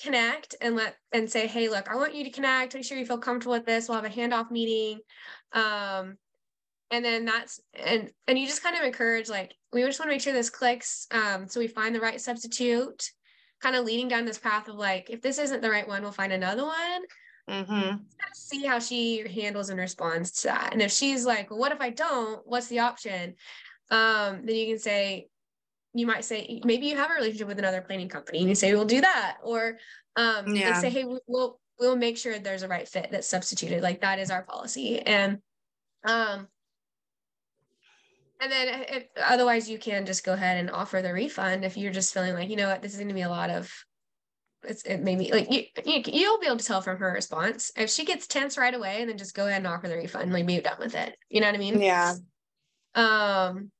connect 0.00 0.54
and 0.60 0.76
let 0.76 0.94
and 1.12 1.28
say 1.28 1.48
hey 1.48 1.68
look 1.68 1.90
i 1.90 1.96
want 1.96 2.14
you 2.14 2.24
to 2.24 2.30
connect. 2.30 2.74
Make 2.74 2.84
sure 2.84 2.98
you 2.98 3.06
feel 3.06 3.18
comfortable 3.18 3.54
with 3.54 3.66
this. 3.66 3.88
We'll 3.88 4.00
have 4.00 4.04
a 4.04 4.14
handoff 4.14 4.50
meeting. 4.50 5.00
Um 5.52 6.18
and 6.90 7.04
then 7.04 7.24
that's 7.24 7.60
and 7.74 8.10
and 8.26 8.38
you 8.38 8.46
just 8.46 8.62
kind 8.62 8.76
of 8.76 8.82
encourage 8.82 9.28
like 9.28 9.54
we 9.72 9.82
just 9.82 9.98
want 9.98 10.08
to 10.10 10.14
make 10.14 10.20
sure 10.20 10.32
this 10.32 10.50
clicks 10.50 11.06
um 11.10 11.48
so 11.48 11.60
we 11.60 11.66
find 11.66 11.94
the 11.94 12.00
right 12.00 12.20
substitute 12.20 13.10
kind 13.60 13.74
of 13.74 13.84
leading 13.84 14.08
down 14.08 14.24
this 14.24 14.38
path 14.38 14.68
of 14.68 14.76
like 14.76 15.10
if 15.10 15.20
this 15.20 15.38
isn't 15.38 15.62
the 15.62 15.70
right 15.70 15.88
one 15.88 16.02
we'll 16.02 16.12
find 16.12 16.32
another 16.32 16.64
one 16.64 17.02
mm-hmm. 17.48 17.96
see 18.34 18.64
how 18.64 18.78
she 18.78 19.26
handles 19.28 19.70
and 19.70 19.78
responds 19.78 20.30
to 20.42 20.48
that. 20.48 20.72
And 20.72 20.82
if 20.82 20.92
she's 20.92 21.24
like 21.24 21.50
well, 21.50 21.58
what 21.58 21.72
if 21.72 21.80
i 21.80 21.90
don't? 21.90 22.46
What's 22.46 22.68
the 22.68 22.80
option? 22.80 23.34
Um 23.90 24.42
then 24.44 24.56
you 24.56 24.66
can 24.66 24.78
say 24.78 25.28
you 25.94 26.06
might 26.06 26.24
say 26.24 26.60
maybe 26.64 26.86
you 26.86 26.96
have 26.96 27.10
a 27.10 27.14
relationship 27.14 27.48
with 27.48 27.58
another 27.58 27.80
planning 27.80 28.08
company 28.08 28.40
and 28.40 28.48
you 28.48 28.54
say 28.54 28.74
we'll 28.74 28.84
do 28.84 29.00
that 29.00 29.38
or 29.42 29.78
um 30.16 30.54
yeah. 30.54 30.80
they 30.80 30.80
say 30.80 30.90
hey 30.90 31.04
we'll 31.26 31.58
we'll 31.78 31.96
make 31.96 32.18
sure 32.18 32.38
there's 32.38 32.62
a 32.62 32.68
right 32.68 32.88
fit 32.88 33.08
that's 33.10 33.28
substituted. 33.28 33.82
Like 33.82 34.00
that 34.00 34.18
is 34.18 34.30
our 34.30 34.42
policy. 34.42 35.00
And 35.00 35.38
um 36.04 36.48
and 38.40 38.52
then 38.52 38.84
if, 38.88 39.04
otherwise 39.20 39.68
you 39.68 39.78
can 39.78 40.06
just 40.06 40.24
go 40.24 40.32
ahead 40.32 40.58
and 40.58 40.70
offer 40.70 41.02
the 41.02 41.12
refund 41.12 41.64
if 41.64 41.76
you're 41.76 41.92
just 41.92 42.14
feeling 42.14 42.34
like 42.34 42.50
you 42.50 42.56
know 42.56 42.68
what? 42.68 42.82
This 42.82 42.92
is 42.92 42.98
going 42.98 43.08
to 43.08 43.14
be 43.14 43.22
a 43.22 43.28
lot 43.28 43.50
of 43.50 43.72
it's 44.64 44.82
it 44.82 45.00
maybe 45.00 45.30
like 45.30 45.50
you, 45.52 45.62
you 45.84 46.02
you'll 46.06 46.40
be 46.40 46.46
able 46.46 46.56
to 46.56 46.64
tell 46.64 46.80
from 46.80 46.98
her 46.98 47.12
response. 47.12 47.70
If 47.76 47.90
she 47.90 48.04
gets 48.04 48.26
tense 48.26 48.58
right 48.58 48.74
away 48.74 49.00
and 49.00 49.08
then 49.08 49.18
just 49.18 49.34
go 49.34 49.46
ahead 49.46 49.58
and 49.58 49.66
offer 49.66 49.88
the 49.88 49.96
refund 49.96 50.32
like 50.32 50.46
be 50.46 50.60
done 50.60 50.78
with 50.78 50.94
it. 50.94 51.16
You 51.28 51.40
know 51.40 51.46
what 51.46 51.54
i 51.54 51.58
mean? 51.58 51.80
Yeah. 51.80 52.14
Um 52.94 53.70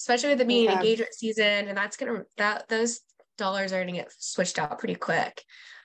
especially 0.00 0.30
with 0.30 0.40
it 0.40 0.48
being 0.48 0.64
yeah. 0.64 0.78
engagement 0.78 1.14
season 1.14 1.68
and 1.68 1.76
that's 1.76 1.96
gonna 1.96 2.24
that 2.38 2.68
those 2.68 3.00
dollars 3.38 3.72
are 3.72 3.80
gonna 3.80 3.92
get 3.92 4.12
switched 4.18 4.58
out 4.58 4.78
pretty 4.78 4.96
quick. 4.96 5.42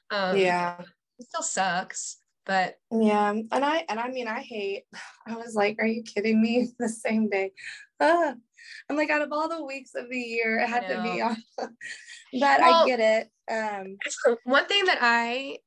Um 0.10 0.38
yeah. 0.38 0.78
it 1.20 1.28
still 1.28 1.44
sucks 1.44 2.18
but 2.46 2.76
yeah 2.92 3.30
and 3.30 3.48
i 3.52 3.86
and 3.90 4.00
i 4.00 4.10
mean 4.10 4.28
i 4.28 4.40
hate 4.40 4.84
i 5.28 5.36
was 5.36 5.56
like 5.56 5.78
are 5.80 5.88
you 5.88 6.04
kidding 6.04 6.42
me? 6.42 6.70
The 6.80 6.90
same 6.90 7.30
day. 7.30 7.52
Uh, 8.00 8.34
i'm 8.90 8.98
like 8.98 9.10
out 9.10 9.22
of 9.22 9.32
all 9.32 9.48
the 9.48 9.64
weeks 9.64 9.92
of 9.96 10.10
the 10.10 10.20
year 10.20 10.60
it 10.60 10.68
had 10.68 10.88
to 10.88 11.02
be 11.02 11.22
on 11.22 11.38
but 11.58 11.70
well, 12.34 12.84
i 12.84 12.88
get 12.88 13.00
it 13.00 13.30
um. 13.52 13.98
One 14.44 14.66
thing 14.66 14.86
that 14.86 15.00
i 15.02 15.58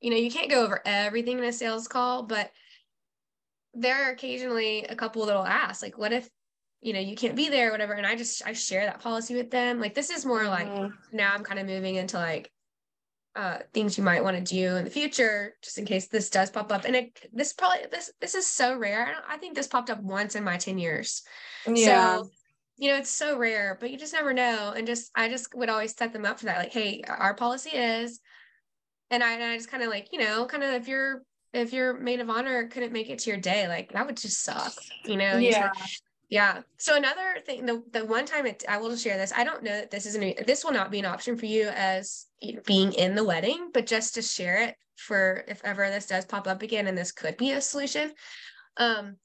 you 0.00 0.10
know 0.10 0.16
you 0.16 0.30
can't 0.30 0.50
go 0.50 0.64
over 0.64 0.80
everything 0.84 1.38
in 1.38 1.44
a 1.44 1.52
sales 1.52 1.88
call 1.88 2.24
but 2.24 2.50
there 3.74 4.04
are 4.04 4.10
occasionally 4.10 4.84
a 4.84 4.96
couple 4.96 5.24
that'll 5.26 5.44
ask 5.44 5.82
like 5.82 5.96
what 5.96 6.12
if 6.12 6.28
you 6.80 6.92
know 6.92 7.00
you 7.00 7.14
can't 7.14 7.36
be 7.36 7.48
there 7.48 7.68
or 7.68 7.72
whatever? 7.72 7.92
And 7.92 8.06
i 8.06 8.16
just 8.16 8.42
i 8.46 8.52
share 8.52 8.86
that 8.86 9.00
policy 9.00 9.34
with 9.34 9.50
them. 9.50 9.80
Like 9.80 9.94
this 9.94 10.10
is 10.10 10.24
more 10.24 10.44
like 10.44 10.66
mm-hmm. 10.66 11.16
now 11.16 11.32
i'm 11.34 11.44
kind 11.44 11.60
of 11.60 11.66
moving 11.66 11.96
into 11.96 12.16
like 12.16 12.50
uh 13.36 13.58
things 13.72 13.96
you 13.96 14.02
might 14.02 14.24
want 14.24 14.36
to 14.36 14.54
do 14.54 14.76
in 14.76 14.84
the 14.84 14.90
future 14.90 15.54
just 15.62 15.78
in 15.78 15.84
case 15.84 16.08
this 16.08 16.30
does 16.30 16.50
pop 16.50 16.72
up. 16.72 16.84
And 16.84 16.96
it 16.96 17.28
this 17.32 17.52
probably 17.52 17.86
this 17.90 18.10
this 18.20 18.34
is 18.34 18.46
so 18.46 18.76
rare. 18.76 19.06
I, 19.06 19.34
I 19.34 19.36
think 19.38 19.54
this 19.54 19.66
popped 19.66 19.90
up 19.90 20.02
once 20.02 20.34
in 20.34 20.44
my 20.44 20.56
10 20.56 20.78
years. 20.78 21.22
Yeah. 21.66 22.16
so 22.16 22.30
you 22.76 22.90
know 22.90 22.96
it's 22.96 23.10
so 23.10 23.38
rare 23.38 23.76
but 23.80 23.90
you 23.90 23.98
just 23.98 24.12
never 24.12 24.32
know. 24.32 24.72
And 24.76 24.86
just 24.86 25.10
i 25.14 25.28
just 25.28 25.54
would 25.54 25.68
always 25.68 25.94
set 25.96 26.12
them 26.12 26.24
up 26.24 26.40
for 26.40 26.46
that. 26.46 26.58
Like 26.58 26.72
hey 26.72 27.02
our 27.06 27.34
policy 27.34 27.70
is 27.70 28.20
and 29.10 29.22
i, 29.22 29.32
and 29.32 29.42
I 29.42 29.56
just 29.56 29.70
kind 29.70 29.82
of 29.82 29.90
like 29.90 30.08
you 30.12 30.18
know 30.18 30.46
kind 30.46 30.62
of 30.62 30.70
if 30.74 30.88
you're 30.88 31.22
if 31.52 31.72
your 31.72 31.98
maid 31.98 32.20
of 32.20 32.30
honor 32.30 32.68
couldn't 32.68 32.92
make 32.92 33.10
it 33.10 33.18
to 33.20 33.30
your 33.30 33.40
day 33.40 33.66
like 33.68 33.92
that 33.92 34.06
would 34.06 34.16
just 34.16 34.42
suck 34.42 34.72
you 35.04 35.16
know? 35.16 35.36
Yeah 35.36 35.70
yeah. 36.30 36.62
So 36.78 36.96
another 36.96 37.40
thing, 37.44 37.66
the, 37.66 37.82
the 37.92 38.04
one 38.04 38.24
time 38.24 38.46
it, 38.46 38.64
I 38.68 38.78
will 38.78 38.96
share 38.96 39.18
this. 39.18 39.32
I 39.36 39.42
don't 39.42 39.64
know 39.64 39.72
that 39.72 39.90
this 39.90 40.06
is 40.06 40.14
an, 40.14 40.32
this 40.46 40.64
will 40.64 40.72
not 40.72 40.90
be 40.90 41.00
an 41.00 41.04
option 41.04 41.36
for 41.36 41.46
you 41.46 41.68
as 41.74 42.26
being 42.64 42.92
in 42.92 43.16
the 43.16 43.24
wedding, 43.24 43.70
but 43.74 43.86
just 43.86 44.14
to 44.14 44.22
share 44.22 44.62
it 44.62 44.76
for 44.96 45.44
if 45.48 45.60
ever 45.64 45.90
this 45.90 46.06
does 46.06 46.24
pop 46.24 46.46
up 46.46 46.62
again, 46.62 46.86
and 46.86 46.96
this 46.96 47.10
could 47.10 47.36
be 47.36 47.50
a 47.50 47.60
solution. 47.60 48.12
Um, 48.76 49.16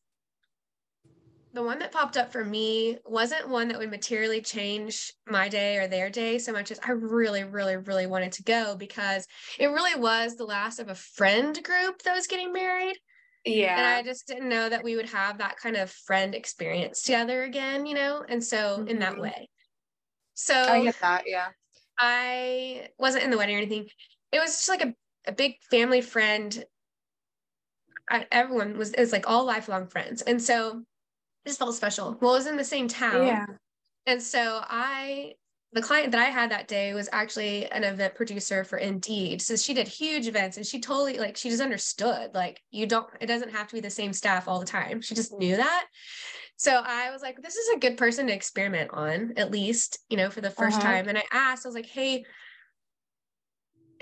the 1.54 1.64
one 1.64 1.80
that 1.80 1.92
popped 1.92 2.18
up 2.18 2.32
for 2.32 2.44
me 2.44 2.98
wasn't 3.06 3.50
one 3.50 3.70
that 3.70 3.78
would 3.78 3.90
materially 3.92 4.42
change 4.42 5.14
my 5.28 5.48
day 5.48 5.78
or 5.78 5.88
their 5.88 6.10
day 6.10 6.38
so 6.38 6.52
much 6.52 6.70
as 6.70 6.80
I 6.86 6.92
really, 6.92 7.44
really, 7.44 7.78
really 7.78 8.08
wanted 8.08 8.34
to 8.34 8.44
go 8.44 8.76
because 8.76 9.26
it 9.58 9.68
really 9.68 9.98
was 9.98 10.36
the 10.36 10.44
last 10.44 10.80
of 10.80 10.90
a 10.90 10.96
friend 10.96 11.58
group 11.64 12.02
that 12.02 12.16
was 12.16 12.28
getting 12.28 12.52
married. 12.52 12.98
Yeah. 13.46 13.78
And 13.78 13.86
I 13.86 14.02
just 14.02 14.28
didn't 14.28 14.50
know 14.50 14.70
that 14.70 14.84
we 14.84 14.96
would 14.96 15.10
have 15.10 15.38
that 15.38 15.58
kind 15.58 15.75
of 15.75 15.92
friend 15.92 16.34
experience 16.34 17.04
together 17.04 17.44
again, 17.44 17.86
you 17.86 17.94
know? 17.94 18.25
And 18.28 18.44
so 18.44 18.80
mm-hmm. 18.80 18.88
in 18.88 19.00
that 19.00 19.14
mm-hmm. 19.14 19.22
way. 19.22 19.50
So 20.34 20.56
I 20.56 20.84
get 20.84 21.00
that, 21.02 21.24
yeah. 21.28 21.50
I 21.98 22.90
wasn't 22.98 23.24
in 23.24 23.32
the 23.32 23.38
wedding 23.38 23.56
or 23.56 23.60
anything. 23.60 23.88
It 24.32 24.40
was 24.40 24.52
just 24.52 24.70
like 24.70 24.84
a, 24.84 24.94
a 25.28 25.32
big 25.32 25.56
family 25.70 26.02
friend. 26.02 26.66
I, 28.10 28.25
everyone 28.32 28.78
was, 28.78 28.92
it 28.92 29.00
was 29.00 29.12
like 29.12 29.30
all 29.30 29.46
lifelong 29.46 29.88
friends. 29.88 30.22
And 30.24 30.42
so 30.42 30.84
just 31.46 31.60
felt 31.60 31.75
special. 31.75 32.18
Well, 32.20 32.34
it 32.34 32.38
was 32.38 32.48
in 32.48 32.58
the 32.58 32.64
same 32.64 32.88
town. 32.88 33.28
Yeah. 33.28 33.46
And 34.08 34.22
so 34.22 34.62
I 34.64 35.34
the 35.75 35.82
client 35.82 36.13
that 36.13 36.22
I 36.22 36.29
had 36.29 36.51
that 36.51 36.70
day 36.70 36.94
was 36.94 37.10
actually 37.12 37.70
an 37.70 37.84
event 37.84 38.15
producer 38.15 38.63
for 38.63 38.77
Indeed. 38.77 39.41
So 39.41 39.58
she 39.58 39.74
did 39.74 39.89
huge 39.89 40.25
events 40.25 40.55
and 40.55 40.65
she 40.65 40.79
totally 40.79 41.17
like 41.17 41.36
she 41.36 41.50
just 41.50 41.62
understood 41.62 42.34
like 42.34 42.62
you 42.72 42.88
don't 42.88 43.05
it 43.20 43.25
doesn't 43.25 43.51
have 43.51 43.67
to 43.67 43.75
be 43.75 43.82
the 43.82 43.89
same 43.89 44.13
staff 44.13 44.48
all 44.48 44.62
the 44.62 44.65
time. 44.65 45.01
She 45.01 45.15
just 45.15 45.38
knew 45.38 45.58
that. 45.58 45.86
So 46.55 46.82
I 46.86 47.12
was 47.12 47.22
like, 47.22 47.41
this 47.41 47.58
is 47.58 47.75
a 47.75 47.79
good 47.79 47.98
person 47.98 48.27
to 48.27 48.34
experiment 48.34 48.91
on, 48.94 49.34
at 49.36 49.51
least, 49.51 50.00
you 50.10 50.15
know, 50.15 50.29
for 50.29 50.39
the 50.39 50.50
1st 50.50 50.67
uh-huh. 50.72 50.82
time. 50.82 51.10
And 51.10 51.17
I 51.17 51.24
asked, 51.34 51.65
I 51.65 51.67
was 51.67 51.75
like, 51.75 51.88
hey, 51.88 52.24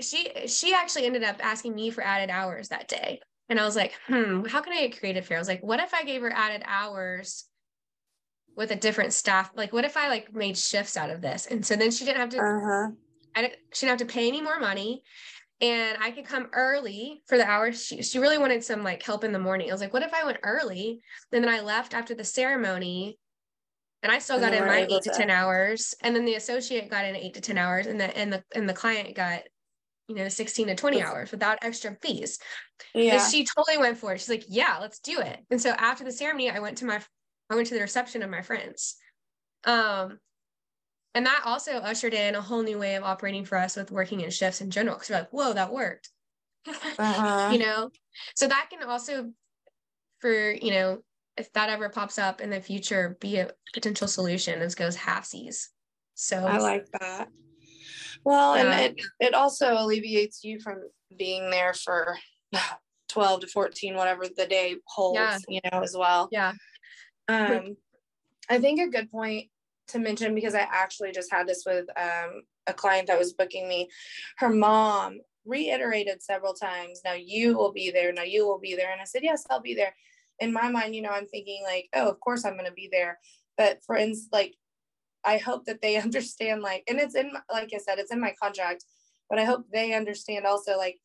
she 0.00 0.30
she 0.46 0.72
actually 0.74 1.06
ended 1.06 1.24
up 1.24 1.44
asking 1.44 1.74
me 1.74 1.90
for 1.90 2.04
added 2.04 2.30
hours 2.30 2.68
that 2.68 2.86
day. 2.86 3.18
And 3.48 3.58
I 3.58 3.64
was 3.64 3.74
like, 3.74 3.94
hmm, 4.06 4.44
how 4.44 4.60
can 4.60 4.72
I 4.72 4.86
get 4.86 5.00
creative 5.00 5.26
here? 5.26 5.38
I 5.38 5.40
was 5.40 5.48
like, 5.48 5.64
what 5.64 5.80
if 5.80 5.92
I 5.92 6.04
gave 6.04 6.22
her 6.22 6.30
added 6.30 6.62
hours 6.64 7.46
with 8.56 8.70
a 8.70 8.76
different 8.76 9.12
staff 9.12 9.50
like 9.56 9.72
what 9.72 9.84
if 9.84 9.96
i 9.96 10.08
like 10.08 10.34
made 10.34 10.56
shifts 10.56 10.96
out 10.96 11.10
of 11.10 11.20
this? 11.20 11.46
And 11.46 11.64
so 11.64 11.76
then 11.76 11.90
she 11.90 12.04
didn't 12.04 12.18
have 12.18 12.28
to 12.30 12.38
uh-huh. 12.38 12.90
i 13.34 13.42
didn't 13.42 13.56
she 13.72 13.86
didn't 13.86 14.00
have 14.00 14.08
to 14.08 14.12
pay 14.12 14.28
any 14.28 14.40
more 14.40 14.58
money. 14.58 15.02
And 15.60 15.96
i 16.00 16.10
could 16.10 16.26
come 16.26 16.48
early 16.52 17.22
for 17.26 17.38
the 17.38 17.46
hours. 17.46 17.84
She, 17.84 18.02
she 18.02 18.18
really 18.18 18.38
wanted 18.38 18.64
some 18.64 18.82
like 18.82 19.02
help 19.02 19.24
in 19.24 19.32
the 19.32 19.38
morning. 19.38 19.68
I 19.68 19.72
was 19.72 19.80
like 19.80 19.92
what 19.92 20.02
if 20.02 20.14
i 20.14 20.24
went 20.24 20.38
early 20.42 21.00
and 21.32 21.42
then 21.42 21.52
i 21.52 21.60
left 21.60 21.94
after 21.94 22.14
the 22.14 22.24
ceremony 22.24 23.18
and 24.02 24.12
i 24.12 24.18
still 24.18 24.38
got 24.38 24.52
in 24.52 24.66
my 24.66 24.86
eight 24.88 25.02
to, 25.02 25.10
10 25.10 25.30
hours. 25.30 25.94
And 26.02 26.14
then 26.14 26.24
the 26.24 26.34
associate 26.34 26.90
got 26.90 27.04
in 27.04 27.16
eight 27.16 27.34
to 27.34 27.40
10 27.40 27.58
hours 27.58 27.86
and 27.86 28.00
the 28.00 28.16
and 28.16 28.32
the 28.32 28.42
and 28.54 28.68
the 28.68 28.74
client 28.74 29.14
got 29.16 29.42
you 30.08 30.16
know 30.16 30.28
16 30.28 30.66
to 30.66 30.74
20 30.74 31.02
hours 31.02 31.30
without 31.30 31.58
extra 31.62 31.96
fees. 32.02 32.38
Yeah. 32.94 33.14
and 33.14 33.32
she 33.32 33.46
totally 33.46 33.78
went 33.78 33.98
for 33.98 34.12
it. 34.12 34.20
She's 34.20 34.28
like 34.28 34.44
yeah 34.48 34.78
let's 34.80 35.00
do 35.00 35.20
it. 35.20 35.40
And 35.50 35.60
so 35.60 35.70
after 35.70 36.04
the 36.04 36.12
ceremony 36.12 36.50
i 36.50 36.60
went 36.60 36.78
to 36.78 36.84
my 36.84 37.00
I 37.50 37.54
went 37.54 37.68
to 37.68 37.74
the 37.74 37.80
reception 37.80 38.22
of 38.22 38.30
my 38.30 38.42
friends. 38.42 38.96
Um, 39.64 40.18
and 41.14 41.26
that 41.26 41.42
also 41.44 41.72
ushered 41.72 42.14
in 42.14 42.34
a 42.34 42.40
whole 42.40 42.62
new 42.62 42.78
way 42.78 42.96
of 42.96 43.04
operating 43.04 43.44
for 43.44 43.56
us 43.56 43.76
with 43.76 43.90
working 43.92 44.20
in 44.20 44.30
shifts 44.30 44.60
in 44.60 44.70
general. 44.70 44.96
Cause 44.96 45.10
we're 45.10 45.18
like, 45.18 45.30
whoa, 45.30 45.52
that 45.52 45.72
worked. 45.72 46.10
Uh-huh. 46.98 47.50
you 47.52 47.58
know? 47.58 47.90
So 48.34 48.48
that 48.48 48.68
can 48.70 48.88
also, 48.88 49.30
for, 50.20 50.50
you 50.52 50.70
know, 50.70 51.02
if 51.36 51.52
that 51.52 51.68
ever 51.68 51.88
pops 51.88 52.18
up 52.18 52.40
in 52.40 52.50
the 52.50 52.60
future, 52.60 53.16
be 53.20 53.36
a 53.36 53.50
potential 53.74 54.08
solution 54.08 54.60
as 54.60 54.74
goes 54.74 54.96
half 54.96 55.24
seas. 55.26 55.70
So 56.14 56.38
I 56.38 56.58
like 56.58 56.86
that. 57.00 57.28
Well, 58.24 58.56
yeah. 58.56 58.62
and 58.62 58.98
it, 58.98 59.04
it 59.20 59.34
also 59.34 59.74
alleviates 59.74 60.44
you 60.44 60.60
from 60.60 60.78
being 61.16 61.50
there 61.50 61.74
for 61.74 62.16
12 63.08 63.40
to 63.40 63.46
14, 63.48 63.94
whatever 63.94 64.24
the 64.34 64.46
day 64.46 64.76
holds, 64.86 65.18
yeah. 65.18 65.38
you 65.48 65.60
know, 65.70 65.80
as 65.80 65.94
well. 65.96 66.28
Yeah. 66.32 66.52
Um, 67.28 67.76
I 68.48 68.58
think 68.58 68.80
a 68.80 68.88
good 68.88 69.10
point 69.10 69.48
to 69.88 69.98
mention 69.98 70.34
because 70.34 70.54
I 70.54 70.66
actually 70.70 71.12
just 71.12 71.30
had 71.30 71.46
this 71.46 71.64
with 71.66 71.86
um, 71.96 72.42
a 72.66 72.72
client 72.72 73.08
that 73.08 73.18
was 73.18 73.32
booking 73.32 73.68
me. 73.68 73.88
Her 74.38 74.50
mom 74.50 75.20
reiterated 75.44 76.22
several 76.22 76.54
times, 76.54 77.02
"Now 77.04 77.12
you 77.12 77.56
will 77.56 77.72
be 77.72 77.90
there. 77.90 78.12
Now 78.12 78.22
you 78.22 78.46
will 78.46 78.58
be 78.58 78.74
there." 78.74 78.92
And 78.92 79.00
I 79.00 79.04
said, 79.04 79.22
"Yes, 79.22 79.44
I'll 79.50 79.60
be 79.60 79.74
there." 79.74 79.94
In 80.40 80.52
my 80.52 80.68
mind, 80.68 80.94
you 80.94 81.02
know, 81.02 81.10
I'm 81.10 81.26
thinking 81.26 81.62
like, 81.64 81.88
"Oh, 81.94 82.08
of 82.08 82.20
course 82.20 82.44
I'm 82.44 82.54
going 82.54 82.66
to 82.66 82.72
be 82.72 82.88
there." 82.90 83.18
But 83.56 83.84
friends, 83.84 84.28
like, 84.32 84.54
I 85.24 85.38
hope 85.38 85.64
that 85.66 85.80
they 85.80 85.96
understand, 86.00 86.62
like, 86.62 86.84
and 86.88 86.98
it's 86.98 87.14
in, 87.14 87.32
like 87.52 87.70
I 87.74 87.78
said, 87.78 87.98
it's 87.98 88.12
in 88.12 88.20
my 88.20 88.34
contract. 88.40 88.84
But 89.30 89.38
I 89.38 89.44
hope 89.44 89.64
they 89.72 89.94
understand 89.94 90.44
also, 90.46 90.76
like, 90.76 90.98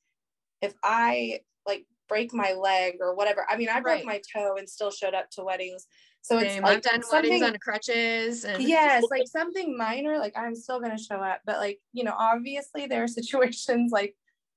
if 0.62 0.74
I 0.84 1.40
like 1.66 1.86
break 2.10 2.34
my 2.34 2.54
leg 2.54 2.96
or 3.00 3.16
whatever. 3.16 3.46
I 3.48 3.56
mean, 3.56 3.70
I 3.70 3.80
broke 3.80 3.98
right. 3.98 4.06
my 4.06 4.22
toe 4.36 4.56
and 4.58 4.68
still 4.68 4.92
showed 4.92 5.14
up 5.14 5.30
to 5.32 5.44
weddings. 5.44 5.86
So 6.22 6.38
Same. 6.38 6.48
it's 6.48 6.62
like 6.62 6.78
I've 6.78 6.84
done 6.84 7.02
weddings 7.12 7.42
on 7.42 7.58
crutches. 7.60 8.44
And- 8.46 8.62
yes, 8.64 9.04
like 9.10 9.28
something 9.28 9.78
minor, 9.78 10.20
like 10.20 10.38
I'm 10.38 10.56
still 10.56 10.80
gonna 10.80 10.98
show 10.98 11.16
up. 11.16 11.42
But 11.46 11.58
like, 11.58 11.80
you 11.94 12.04
know, 12.04 12.14
obviously 12.18 12.86
there 12.86 13.04
are 13.04 13.08
situations 13.20 13.92
like 13.92 14.16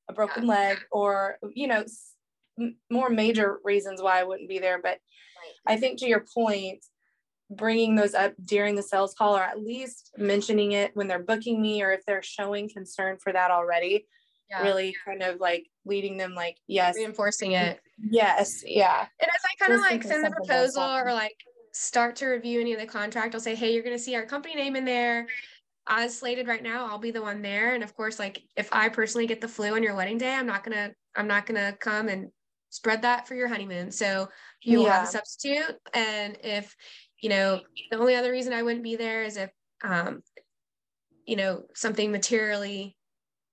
a 0.09 0.13
broken 0.13 0.45
yeah. 0.45 0.51
leg 0.51 0.79
or 0.91 1.37
you 1.55 1.69
know, 1.69 1.85
m- 2.61 2.77
more 2.91 3.09
major 3.09 3.59
reasons 3.65 4.03
why 4.03 4.21
I 4.21 4.25
wouldn't 4.25 4.49
be 4.49 4.59
there. 4.59 4.81
But 4.83 4.99
right. 4.99 5.75
I 5.75 5.77
think 5.77 5.99
to 6.01 6.09
your 6.09 6.25
point, 6.35 6.85
bringing 7.57 7.95
those 7.95 8.15
up 8.15 8.33
during 8.45 8.75
the 8.75 8.83
sales 8.83 9.15
call 9.15 9.37
or 9.37 9.43
at 9.43 9.61
least 9.61 10.11
mentioning 10.17 10.73
it 10.73 10.91
when 10.95 11.07
they're 11.07 11.23
booking 11.23 11.61
me 11.61 11.83
or 11.83 11.93
if 11.93 12.05
they're 12.07 12.23
showing 12.23 12.69
concern 12.69 13.19
for 13.23 13.33
that 13.33 13.51
already 13.51 14.07
yeah. 14.53 14.63
really 14.63 14.95
kind 15.05 15.23
of 15.23 15.41
like 15.41 15.67
leading 15.85 16.17
them 16.17 16.35
like 16.35 16.57
yes 16.67 16.97
reinforcing 16.97 17.53
it 17.53 17.81
yes 17.99 18.63
yeah 18.67 19.07
and 19.21 19.29
as 19.29 19.43
i 19.45 19.65
kind 19.65 19.73
of 19.73 19.81
like 19.81 20.03
send 20.03 20.25
the 20.25 20.31
proposal 20.31 20.83
or 20.83 21.13
like 21.13 21.37
start 21.73 22.17
to 22.17 22.27
review 22.27 22.61
any 22.61 22.73
of 22.73 22.81
the 22.81 22.87
contract 22.87 23.35
i'll 23.35 23.41
say 23.41 23.55
hey 23.55 23.73
you're 23.73 23.83
going 23.83 23.97
to 23.97 24.03
see 24.03 24.15
our 24.15 24.27
company 24.27 24.55
name 24.55 24.77
in 24.77 24.85
there. 24.85 25.27
As 25.89 26.17
slated 26.19 26.47
right 26.47 26.63
now 26.63 26.87
i'll 26.87 26.99
be 26.99 27.11
the 27.11 27.23
one 27.23 27.43
there. 27.43 27.75
And 27.75 27.83
of 27.83 27.95
course 27.97 28.19
like 28.19 28.43
if 28.57 28.69
i 28.73 28.89
personally 28.89 29.27
get 29.27 29.41
the 29.41 29.49
flu 29.49 29.75
on 29.75 29.83
your 29.83 29.97
wedding 29.97 30.19
day 30.19 30.35
i'm 30.35 30.47
not 30.47 30.65
gonna 30.65 30.93
i'm 31.17 31.27
not 31.27 31.47
gonna 31.47 31.73
come 31.81 32.09
and 32.09 32.31
spread 32.71 33.03
that 33.03 33.29
for 33.29 33.35
your 33.35 33.49
honeymoon. 33.49 33.91
So 33.91 34.29
you'll 34.63 34.85
yeah. 34.85 35.01
have 35.01 35.09
a 35.09 35.11
substitute. 35.11 35.77
And 35.93 36.39
if 36.43 36.75
you 37.21 37.29
know 37.29 37.61
the 37.91 37.99
only 37.99 38.15
other 38.15 38.33
reason 38.33 38.53
i 38.53 38.63
wouldn't 38.63 38.85
be 38.85 38.97
there 38.97 39.23
is 39.23 39.37
if 39.37 39.51
um, 39.85 40.23
you 41.27 41.37
know, 41.37 41.63
something 41.75 42.11
materially 42.11 42.97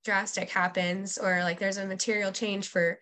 drastic 0.05 0.49
happens 0.49 1.17
or 1.17 1.43
like 1.43 1.59
there's 1.59 1.77
a 1.77 1.85
material 1.85 2.31
change 2.31 2.67
for 2.67 2.99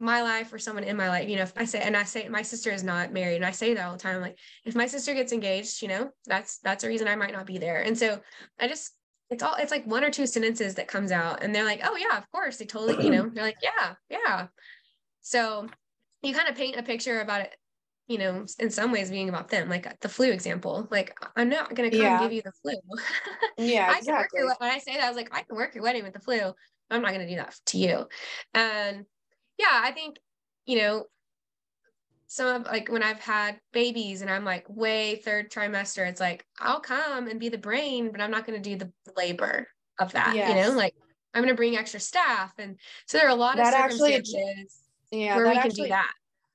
my 0.00 0.22
life 0.22 0.52
or 0.52 0.58
someone 0.58 0.84
in 0.84 0.96
my 0.96 1.08
life, 1.08 1.28
you 1.28 1.36
know, 1.36 1.42
if 1.42 1.52
I 1.56 1.64
say, 1.64 1.80
and 1.80 1.96
I 1.96 2.04
say 2.04 2.28
my 2.28 2.42
sister 2.42 2.70
is 2.70 2.82
not 2.82 3.12
married, 3.12 3.36
and 3.36 3.46
I 3.46 3.52
say 3.52 3.74
that 3.74 3.86
all 3.86 3.92
the 3.92 3.98
time, 3.98 4.20
like 4.20 4.38
if 4.64 4.74
my 4.74 4.86
sister 4.86 5.14
gets 5.14 5.32
engaged, 5.32 5.82
you 5.82 5.88
know, 5.88 6.10
that's 6.26 6.58
that's 6.58 6.84
a 6.84 6.88
reason 6.88 7.08
I 7.08 7.16
might 7.16 7.32
not 7.32 7.46
be 7.46 7.58
there. 7.58 7.82
And 7.82 7.96
so 7.96 8.20
I 8.58 8.68
just 8.68 8.92
it's 9.30 9.42
all 9.42 9.54
it's 9.54 9.70
like 9.70 9.86
one 9.86 10.04
or 10.04 10.10
two 10.10 10.26
sentences 10.26 10.74
that 10.74 10.88
comes 10.88 11.12
out 11.12 11.42
and 11.42 11.54
they're 11.54 11.64
like, 11.64 11.80
oh 11.84 11.96
yeah, 11.96 12.18
of 12.18 12.30
course. 12.30 12.56
They 12.56 12.66
totally, 12.66 13.04
you 13.04 13.10
know, 13.10 13.28
they're 13.32 13.44
like, 13.44 13.58
yeah, 13.62 13.94
yeah. 14.10 14.46
So 15.20 15.68
you 16.22 16.34
kind 16.34 16.48
of 16.48 16.56
paint 16.56 16.76
a 16.76 16.82
picture 16.82 17.20
about 17.20 17.42
it, 17.42 17.56
you 18.08 18.18
know, 18.18 18.44
in 18.58 18.70
some 18.70 18.92
ways 18.92 19.10
being 19.10 19.28
about 19.28 19.48
them, 19.48 19.68
like 19.68 19.86
uh, 19.86 19.92
the 20.00 20.08
flu 20.08 20.30
example. 20.30 20.88
Like, 20.90 21.16
I'm 21.36 21.48
not 21.48 21.74
gonna 21.74 21.90
come 21.90 22.00
yeah. 22.00 22.20
give 22.20 22.32
you 22.32 22.42
the 22.42 22.52
flu. 22.52 22.74
yeah, 23.58 23.92
I 23.94 23.98
exactly. 23.98 24.40
Your, 24.40 24.54
when 24.58 24.70
I 24.70 24.78
say 24.78 24.94
that, 24.94 25.04
I 25.04 25.08
was 25.08 25.16
like, 25.16 25.34
I 25.34 25.42
can 25.42 25.56
work 25.56 25.74
your 25.74 25.84
wedding 25.84 26.02
with 26.02 26.12
the 26.12 26.20
flu. 26.20 26.52
I'm 26.90 27.02
not 27.02 27.12
gonna 27.12 27.28
do 27.28 27.36
that 27.36 27.54
to 27.66 27.78
you. 27.78 28.06
And 28.52 29.06
yeah, 29.58 29.80
I 29.82 29.92
think, 29.92 30.18
you 30.66 30.78
know, 30.78 31.06
some 32.26 32.62
of 32.62 32.66
like 32.66 32.90
when 32.90 33.02
I've 33.02 33.20
had 33.20 33.60
babies 33.72 34.20
and 34.20 34.30
I'm 34.30 34.44
like 34.44 34.66
way 34.68 35.16
third 35.16 35.52
trimester, 35.52 36.08
it's 36.08 36.20
like 36.20 36.44
I'll 36.58 36.80
come 36.80 37.28
and 37.28 37.38
be 37.38 37.48
the 37.48 37.58
brain, 37.58 38.10
but 38.10 38.20
I'm 38.20 38.30
not 38.30 38.46
going 38.46 38.60
to 38.60 38.70
do 38.70 38.76
the 38.76 38.90
labor 39.16 39.68
of 40.00 40.12
that. 40.12 40.34
Yes. 40.34 40.48
You 40.48 40.54
know, 40.72 40.76
like 40.76 40.94
I'm 41.32 41.42
going 41.42 41.52
to 41.52 41.56
bring 41.56 41.76
extra 41.76 42.00
staff, 42.00 42.52
and 42.58 42.76
so 43.06 43.18
there 43.18 43.26
are 43.26 43.30
a 43.30 43.36
lot 43.36 43.56
that 43.56 43.68
of 43.68 43.92
circumstances 43.92 44.82
actually, 45.12 45.24
yeah, 45.24 45.36
where 45.36 45.48
we 45.48 45.60
can 45.60 45.70
do 45.70 45.88
that. 45.88 46.12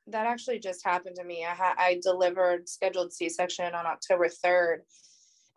That 0.08 0.26
actually 0.26 0.60
just 0.60 0.84
happened 0.84 1.16
to 1.18 1.24
me. 1.24 1.46
I 1.46 1.54
had 1.54 1.76
I 1.78 2.00
delivered 2.02 2.68
scheduled 2.68 3.14
C-section 3.14 3.74
on 3.74 3.86
October 3.86 4.28
3rd, 4.28 4.80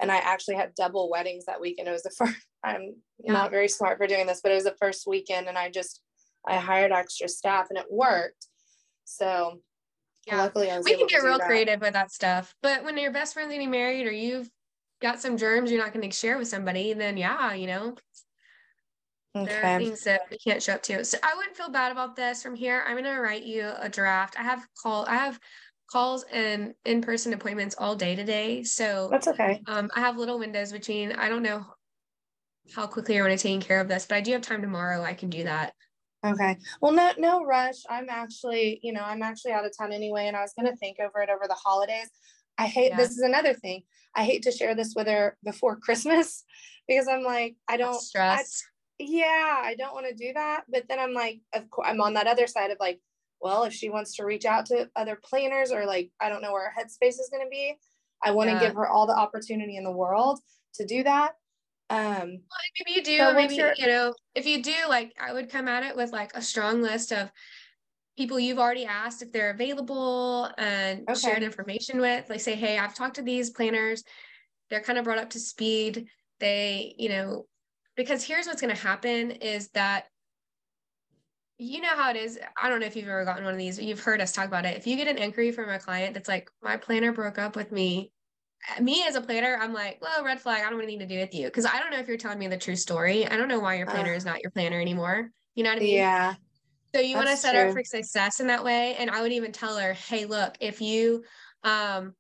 and 0.01 0.13
I 0.13 0.19
actually 0.19 0.57
had 0.57 0.75
double 0.75 1.11
weddings 1.11 1.47
that 1.47 1.61
weekend. 1.61 1.89
It 1.89 1.93
was 1.93 2.03
the 2.03 2.11
first. 2.17 2.37
I'm 2.65 2.95
yeah. 3.19 3.33
not 3.33 3.51
very 3.51 3.67
smart 3.67 3.99
for 3.99 4.07
doing 4.07 4.27
this, 4.27 4.41
but 4.41 4.53
it 4.53 4.57
was 4.57 4.65
the 4.65 4.77
first 4.81 5.05
weekend, 5.07 5.49
and 5.49 5.59
I 5.59 5.69
just 5.69 6.01
I 6.47 6.57
hired 6.57 6.93
extra 6.93 7.29
staff, 7.29 7.69
and 7.71 7.79
it 7.79 7.87
worked. 7.91 8.47
So 9.05 9.61
yeah. 10.27 10.39
luckily 10.39 10.71
I 10.71 10.77
was 10.79 10.85
we 10.85 10.97
can 10.97 11.07
get 11.07 11.23
real 11.23 11.39
creative 11.39 11.81
with 11.81 11.93
that 11.93 12.13
stuff. 12.13 12.55
But 12.63 12.85
when 12.85 12.97
your 12.97 13.13
best 13.13 13.35
friend's 13.35 13.53
getting 13.53 13.71
married 13.71 14.07
or 14.07 14.13
you've 14.13 14.49
got 15.01 15.21
some 15.21 15.37
germs 15.37 15.71
you're 15.71 15.83
not 15.83 15.93
going 15.93 16.09
to 16.09 16.17
share 16.17 16.39
with 16.39 16.49
somebody, 16.49 16.93
then 16.93 17.17
yeah, 17.17 17.55
you 17.55 17.67
know, 17.67 17.97
okay. 19.37 19.47
there 19.47 19.65
are 19.65 19.79
things 19.79 20.05
that 20.05 20.23
we 20.31 20.39
can't 20.39 20.63
show 20.63 20.75
up 20.75 20.83
to. 20.85 21.05
So 21.05 21.19
I 21.23 21.35
wouldn't 21.37 21.57
feel 21.57 21.71
bad 21.71 21.93
about 21.93 22.17
this 22.17 22.43
from 22.43 22.55
here. 22.55 22.85
I'm 22.87 22.95
going 22.95 23.05
to 23.05 23.21
write 23.21 23.45
you 23.45 23.71
a 23.79 23.89
draft. 23.89 24.39
I 24.39 24.43
have 24.43 24.65
call, 24.81 25.05
I 25.07 25.17
have 25.17 25.39
calls 25.91 26.25
and 26.33 26.73
in-person 26.85 27.35
appointments 27.35 27.75
all 27.79 27.95
day 27.95 28.17
today. 28.17 28.63
So 28.63 29.09
that's 29.11 29.29
okay. 29.29 29.61
Um, 29.67 29.91
I 29.95 30.01
have 30.01 30.17
little 30.17 30.39
windows 30.39 30.73
between, 30.73 31.13
I 31.13 31.29
don't 31.29 31.43
know 31.43 31.67
how 32.75 32.87
quickly 32.87 33.17
you're 33.17 33.27
going 33.27 33.37
to 33.37 33.43
take 33.43 33.61
care 33.61 33.81
of 33.81 33.89
this, 33.89 34.07
but 34.07 34.17
I 34.17 34.21
do 34.21 34.33
have 34.33 34.43
time 34.43 34.63
tomorrow. 34.63 35.03
I 35.03 35.15
can 35.15 35.29
do 35.29 35.45
that. 35.45 35.75
Okay. 36.25 36.57
Well, 36.81 36.93
no, 36.93 37.13
no 37.19 37.45
rush. 37.45 37.79
I'm 37.91 38.07
actually, 38.09 38.79
you 38.83 38.93
know, 38.93 39.03
I'm 39.03 39.23
actually 39.23 39.53
out 39.53 39.65
of 39.65 39.73
town 39.77 39.93
anyway, 39.93 40.29
and 40.29 40.37
I 40.37 40.43
was 40.43 40.53
going 40.57 40.71
to 40.71 40.77
think 40.77 40.99
over 41.01 41.21
it 41.21 41.31
over 41.31 41.47
the 41.49 41.55
holidays. 41.55 42.11
I 42.59 42.67
hate 42.67 42.91
yeah. 42.91 42.97
this 42.97 43.11
is 43.11 43.21
another 43.21 43.55
thing. 43.55 43.83
I 44.15 44.25
hate 44.25 44.43
to 44.43 44.53
share 44.53 44.75
this 44.75 44.95
with 44.95 45.09
her 45.09 45.37
before 45.45 45.77
Christmas 45.83 46.45
because 46.87 47.09
I'm 47.09 47.23
like, 47.23 47.57
I 47.69 47.77
don't 47.77 48.01
stress. 48.01 48.63
I, 49.01 49.05
yeah, 49.05 49.61
I 49.63 49.75
don't 49.77 49.95
want 49.95 50.07
to 50.07 50.15
do 50.15 50.33
that. 50.35 50.65
But 50.69 50.85
then 50.89 51.01
I'm 51.01 51.13
like, 51.13 51.41
of 51.55 51.69
course, 51.71 51.89
I'm 51.91 52.01
on 52.01 52.15
that 52.15 52.27
other 52.27 52.47
side 52.47 52.71
of 52.71 52.79
like, 52.79 53.01
well, 53.41 53.65
if 53.65 53.73
she 53.73 53.91
wants 53.91 54.17
to 54.17 54.25
reach 54.25 54.45
out 54.45 54.67
to 54.67 54.89
other 54.95 55.19
planners 55.29 55.73
or 55.73 55.87
like, 55.87 56.11
I 56.21 56.29
don't 56.29 56.43
know 56.43 56.53
where 56.53 56.71
her 56.71 56.81
headspace 56.81 57.19
is 57.19 57.31
going 57.33 57.45
to 57.45 57.51
be, 57.51 57.77
I 58.23 58.31
want 58.31 58.51
to 58.51 58.55
yeah. 58.55 58.61
give 58.61 58.75
her 58.75 58.87
all 58.87 59.07
the 59.07 59.17
opportunity 59.17 59.77
in 59.77 59.83
the 59.83 59.91
world 59.91 60.39
to 60.75 60.87
do 60.87 61.03
that. 61.03 61.33
Um, 61.93 61.99
well, 61.99 62.87
maybe 62.87 62.97
you 62.97 63.05
do. 63.05 63.19
So 63.19 63.35
maybe 63.35 63.55
you 63.57 63.87
know, 63.87 64.15
if 64.35 64.47
you 64.47 64.63
do, 64.63 64.75
like, 64.89 65.13
I 65.21 65.35
would 65.35 65.51
come 65.51 65.69
at 65.69 65.83
it 65.83 65.95
with 65.95 66.11
like 66.11 66.31
a 66.35 66.41
strong 66.41 66.81
list 66.81 67.13
of 67.13 67.31
people 68.17 68.41
you've 68.41 68.59
already 68.59 68.87
asked 68.87 69.21
if 69.21 69.31
they're 69.31 69.51
available 69.51 70.51
and 70.57 71.03
okay. 71.07 71.21
shared 71.21 71.43
information 71.43 72.01
with. 72.01 72.31
Like, 72.31 72.41
say, 72.41 72.55
hey, 72.55 72.79
I've 72.79 72.95
talked 72.95 73.17
to 73.17 73.23
these 73.23 73.51
planners. 73.51 74.05
They're 74.71 74.81
kind 74.81 74.99
of 74.99 75.05
brought 75.05 75.19
up 75.19 75.29
to 75.31 75.39
speed. 75.39 76.07
They, 76.41 76.95
you 76.97 77.11
know, 77.11 77.45
because 77.95 78.25
here's 78.25 78.47
what's 78.47 78.63
going 78.63 78.75
to 78.75 78.83
happen 78.83 79.33
is 79.33 79.69
that 79.75 80.07
you 81.59 81.83
know 81.83 81.95
how 81.95 82.09
it 82.09 82.17
is. 82.17 82.39
I 82.61 82.71
don't 82.71 82.81
know 82.81 82.87
if 82.87 82.97
you've 82.97 83.07
ever 83.07 83.27
gotten 83.27 83.45
one 83.45 83.53
of 83.53 83.59
these, 83.59 83.79
you've 83.79 84.01
heard 84.01 84.23
us 84.23 84.33
talk 84.33 84.47
about 84.47 84.65
it. 84.65 84.79
If 84.79 84.87
you 84.87 84.97
get 84.97 85.09
an 85.09 85.19
inquiry 85.19 85.53
from 85.53 85.69
a 85.69 85.79
client 85.79 86.15
that's 86.15 86.29
like, 86.29 86.51
my 86.63 86.79
planner 86.79 87.13
broke 87.13 87.39
up 87.39 87.55
with 87.55 87.71
me 87.71 88.13
me 88.81 89.05
as 89.07 89.17
a 89.17 89.21
planner, 89.21 89.59
I'm 89.61 89.73
like, 89.73 89.99
well, 90.01 90.25
red 90.25 90.41
flag. 90.41 90.61
I 90.61 90.65
don't 90.65 90.75
want 90.75 90.85
anything 90.85 91.07
to 91.07 91.15
do 91.15 91.21
with 91.21 91.35
you 91.35 91.47
because 91.47 91.67
I 91.67 91.79
don't 91.79 91.91
know 91.91 91.99
if 91.99 92.09
you're 92.09 92.17
telling 92.17 92.39
me 92.39 92.47
the 92.47 92.57
true 92.57 92.77
story. 92.77 93.27
I 93.27 93.37
don't 93.37 93.49
know 93.49 93.61
why 93.61 93.77
your 93.77 93.87
planner 93.87 94.13
uh, 94.13 94.17
is 94.17 94.25
not 94.25 94.43
your 94.43 94.51
planner 94.51 94.81
anymore. 94.81 95.31
You 95.55 95.65
know 95.65 95.71
what 95.71 95.79
I 95.79 95.83
mean? 95.83 95.95
Yeah. 95.95 96.35
So 96.95 97.01
you 97.01 97.17
want 97.17 97.29
to 97.29 97.37
set 97.37 97.55
true. 97.55 97.65
her 97.65 97.73
for 97.73 97.85
success 97.85 98.41
in 98.41 98.47
that 98.49 98.65
way. 98.65 98.95
And 98.97 99.11
I 99.11 99.23
would 99.23 99.33
even 99.33 99.53
tell 99.53 99.77
her, 99.79 99.95
hey, 99.95 100.27
look, 100.27 100.57
if 100.61 100.81
you 100.81 101.25
um 101.65 102.15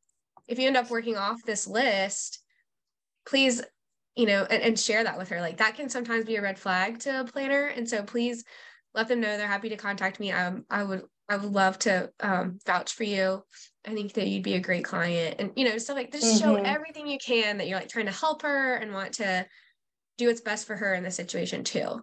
if 0.48 0.58
you 0.58 0.66
end 0.66 0.76
up 0.76 0.90
working 0.90 1.16
off 1.16 1.42
this 1.44 1.66
list, 1.66 2.40
please, 3.26 3.62
you 4.16 4.26
know, 4.26 4.46
and, 4.50 4.62
and 4.62 4.78
share 4.78 5.04
that 5.04 5.18
with 5.18 5.28
her. 5.28 5.40
Like 5.40 5.58
that 5.58 5.76
can 5.76 5.88
sometimes 5.88 6.24
be 6.24 6.36
a 6.36 6.42
red 6.42 6.58
flag 6.58 6.98
to 7.00 7.20
a 7.20 7.24
planner. 7.24 7.66
And 7.66 7.88
so 7.88 8.02
please 8.02 8.44
let 8.94 9.08
them 9.08 9.20
know 9.20 9.36
they're 9.36 9.46
happy 9.46 9.68
to 9.70 9.76
contact 9.76 10.18
me. 10.18 10.32
Um, 10.32 10.64
I 10.68 10.82
would 10.82 11.04
I 11.28 11.36
would 11.36 11.52
love 11.52 11.78
to 11.80 12.10
um, 12.20 12.58
vouch 12.66 12.92
for 12.92 13.04
you. 13.04 13.42
I 13.86 13.94
think 13.94 14.12
that 14.14 14.28
you'd 14.28 14.42
be 14.42 14.54
a 14.54 14.60
great 14.60 14.84
client, 14.84 15.36
and 15.38 15.52
you 15.56 15.64
know, 15.64 15.78
stuff 15.78 15.96
like 15.96 16.12
just 16.12 16.42
mm-hmm. 16.42 16.56
show 16.56 16.62
everything 16.62 17.06
you 17.06 17.18
can 17.18 17.58
that 17.58 17.68
you're 17.68 17.78
like 17.78 17.88
trying 17.88 18.06
to 18.06 18.12
help 18.12 18.42
her 18.42 18.74
and 18.74 18.92
want 18.92 19.14
to 19.14 19.46
do 20.18 20.26
what's 20.26 20.40
best 20.40 20.66
for 20.66 20.76
her 20.76 20.94
in 20.94 21.02
the 21.02 21.10
situation 21.10 21.64
too. 21.64 22.02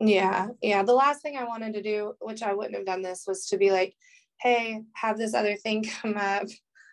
Yeah, 0.00 0.48
yeah. 0.62 0.82
The 0.82 0.92
last 0.92 1.22
thing 1.22 1.36
I 1.36 1.44
wanted 1.44 1.74
to 1.74 1.82
do, 1.82 2.14
which 2.20 2.42
I 2.42 2.54
wouldn't 2.54 2.76
have 2.76 2.86
done 2.86 3.02
this, 3.02 3.24
was 3.26 3.46
to 3.46 3.56
be 3.56 3.72
like, 3.72 3.94
"Hey, 4.40 4.82
have 4.94 5.18
this 5.18 5.34
other 5.34 5.56
thing 5.56 5.84
come 6.02 6.16
up. 6.16 6.46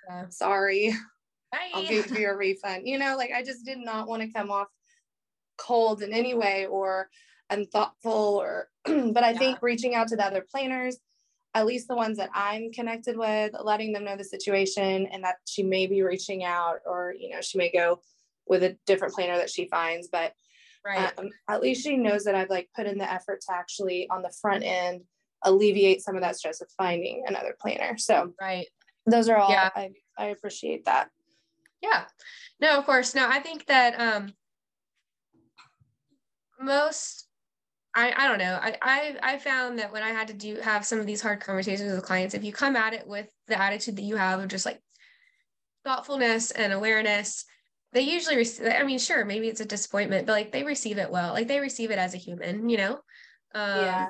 Yeah. 0.09 0.29
Sorry, 0.29 0.93
Bye. 1.51 1.71
I'll 1.73 1.87
give 1.87 2.17
you 2.17 2.29
a 2.29 2.35
refund." 2.35 2.87
You 2.87 2.97
know, 2.97 3.15
like 3.17 3.31
I 3.35 3.43
just 3.43 3.65
did 3.65 3.79
not 3.79 4.07
want 4.07 4.23
to 4.23 4.31
come 4.31 4.49
off 4.49 4.67
cold 5.57 6.01
in 6.01 6.13
any 6.13 6.33
way 6.33 6.67
or 6.67 7.09
unthoughtful 7.49 8.11
or. 8.41 8.69
but 8.85 9.23
I 9.23 9.31
yeah. 9.31 9.37
think 9.37 9.61
reaching 9.61 9.95
out 9.95 10.07
to 10.09 10.15
the 10.15 10.25
other 10.25 10.45
planners 10.49 10.97
at 11.55 11.65
least 11.65 11.87
the 11.87 11.95
ones 11.95 12.17
that 12.17 12.29
I'm 12.35 12.71
connected 12.73 13.17
with, 13.17 13.53
letting 13.63 13.93
them 13.93 14.03
know 14.03 14.17
the 14.17 14.25
situation 14.25 15.07
and 15.07 15.23
that 15.23 15.37
she 15.47 15.63
may 15.63 15.87
be 15.87 16.03
reaching 16.03 16.43
out 16.43 16.81
or, 16.85 17.15
you 17.17 17.29
know, 17.29 17.39
she 17.39 17.57
may 17.57 17.71
go 17.71 18.01
with 18.45 18.61
a 18.61 18.77
different 18.85 19.13
planner 19.13 19.37
that 19.37 19.49
she 19.49 19.65
finds. 19.69 20.09
But 20.09 20.33
right. 20.85 21.17
Um, 21.17 21.29
at 21.49 21.61
least 21.61 21.81
she 21.81 21.95
knows 21.95 22.25
that 22.25 22.35
I've 22.35 22.49
like 22.49 22.67
put 22.75 22.87
in 22.87 22.97
the 22.97 23.09
effort 23.11 23.39
to 23.47 23.53
actually 23.53 24.09
on 24.09 24.21
the 24.21 24.33
front 24.41 24.65
end 24.65 25.03
alleviate 25.43 26.01
some 26.01 26.15
of 26.15 26.21
that 26.23 26.35
stress 26.35 26.59
of 26.59 26.67
finding 26.77 27.23
another 27.25 27.55
planner. 27.59 27.97
So 27.97 28.33
right. 28.39 28.67
Those 29.05 29.29
are 29.29 29.37
all 29.37 29.49
yeah. 29.49 29.69
I, 29.73 29.91
I 30.17 30.25
appreciate 30.25 30.83
that. 30.85 31.09
Yeah. 31.81 32.03
No, 32.59 32.77
of 32.77 32.85
course. 32.85 33.15
No, 33.15 33.29
I 33.29 33.39
think 33.39 33.65
that 33.67 33.97
um 33.97 34.33
most 36.59 37.29
I, 37.95 38.13
I 38.15 38.27
don't 38.27 38.39
know. 38.39 38.59
I, 38.61 38.77
I 38.81 39.15
I 39.23 39.37
found 39.37 39.79
that 39.79 39.93
when 39.93 40.03
I 40.03 40.09
had 40.09 40.27
to 40.27 40.33
do 40.33 40.57
have 40.57 40.85
some 40.85 40.99
of 40.99 41.05
these 41.05 41.21
hard 41.21 41.39
conversations 41.39 41.91
with 41.91 42.03
clients, 42.03 42.35
if 42.35 42.43
you 42.43 42.51
come 42.51 42.75
at 42.75 42.93
it 42.93 43.07
with 43.07 43.27
the 43.47 43.59
attitude 43.59 43.95
that 43.95 44.01
you 44.01 44.17
have 44.17 44.41
of 44.41 44.49
just 44.49 44.65
like 44.65 44.81
thoughtfulness 45.85 46.51
and 46.51 46.73
awareness, 46.73 47.45
they 47.93 48.01
usually 48.01 48.35
receive. 48.35 48.67
I 48.67 48.83
mean, 48.83 48.99
sure, 48.99 49.23
maybe 49.23 49.47
it's 49.47 49.61
a 49.61 49.65
disappointment, 49.65 50.27
but 50.27 50.33
like 50.33 50.51
they 50.51 50.63
receive 50.63 50.97
it 50.97 51.09
well. 51.09 51.31
Like 51.31 51.47
they 51.47 51.61
receive 51.61 51.89
it 51.89 51.97
as 51.97 52.13
a 52.13 52.17
human, 52.17 52.67
you 52.69 52.77
know. 52.77 52.93
Um, 53.53 53.81
yeah. 53.81 54.07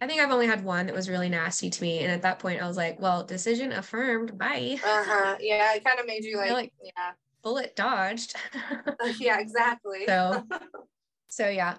I 0.00 0.06
think 0.06 0.22
I've 0.22 0.30
only 0.30 0.46
had 0.46 0.64
one 0.64 0.86
that 0.86 0.94
was 0.94 1.10
really 1.10 1.28
nasty 1.28 1.68
to 1.68 1.82
me, 1.82 1.98
and 1.98 2.10
at 2.10 2.22
that 2.22 2.38
point, 2.38 2.62
I 2.62 2.66
was 2.66 2.78
like, 2.78 2.98
"Well, 2.98 3.22
decision 3.22 3.72
affirmed. 3.72 4.38
Bye." 4.38 4.78
Uh 4.82 5.04
huh. 5.06 5.36
Yeah, 5.40 5.74
it 5.74 5.84
kind 5.84 6.00
of 6.00 6.06
made 6.06 6.24
you 6.24 6.38
like, 6.38 6.52
like 6.52 6.72
yeah, 6.82 7.12
bullet 7.42 7.76
dodged. 7.76 8.34
yeah, 9.18 9.38
exactly. 9.40 10.06
so, 10.06 10.42
so 11.28 11.48
yeah. 11.50 11.76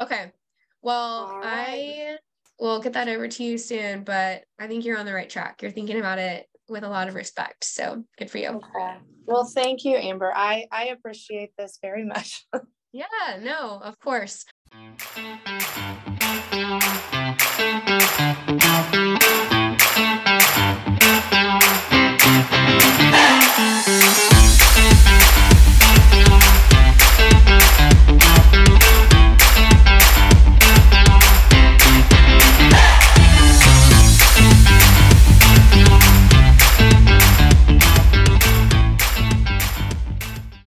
Okay. 0.00 0.32
Well, 0.82 1.38
right. 1.42 2.16
I 2.18 2.18
will 2.58 2.80
get 2.80 2.94
that 2.94 3.08
over 3.08 3.28
to 3.28 3.44
you 3.44 3.58
soon, 3.58 4.04
but 4.04 4.44
I 4.58 4.66
think 4.66 4.84
you're 4.84 4.98
on 4.98 5.06
the 5.06 5.14
right 5.14 5.28
track. 5.28 5.62
You're 5.62 5.70
thinking 5.70 5.98
about 5.98 6.18
it 6.18 6.46
with 6.68 6.84
a 6.84 6.88
lot 6.88 7.08
of 7.08 7.14
respect. 7.14 7.64
So 7.64 8.04
good 8.18 8.30
for 8.30 8.38
you. 8.38 8.48
Okay. 8.48 8.96
Well, 9.26 9.44
thank 9.44 9.84
you, 9.84 9.96
Amber. 9.96 10.32
I, 10.34 10.66
I 10.72 10.86
appreciate 10.86 11.52
this 11.56 11.78
very 11.82 12.04
much. 12.06 12.44
yeah, 12.92 13.06
no, 13.40 13.80
of 13.82 13.98
course. 14.00 14.44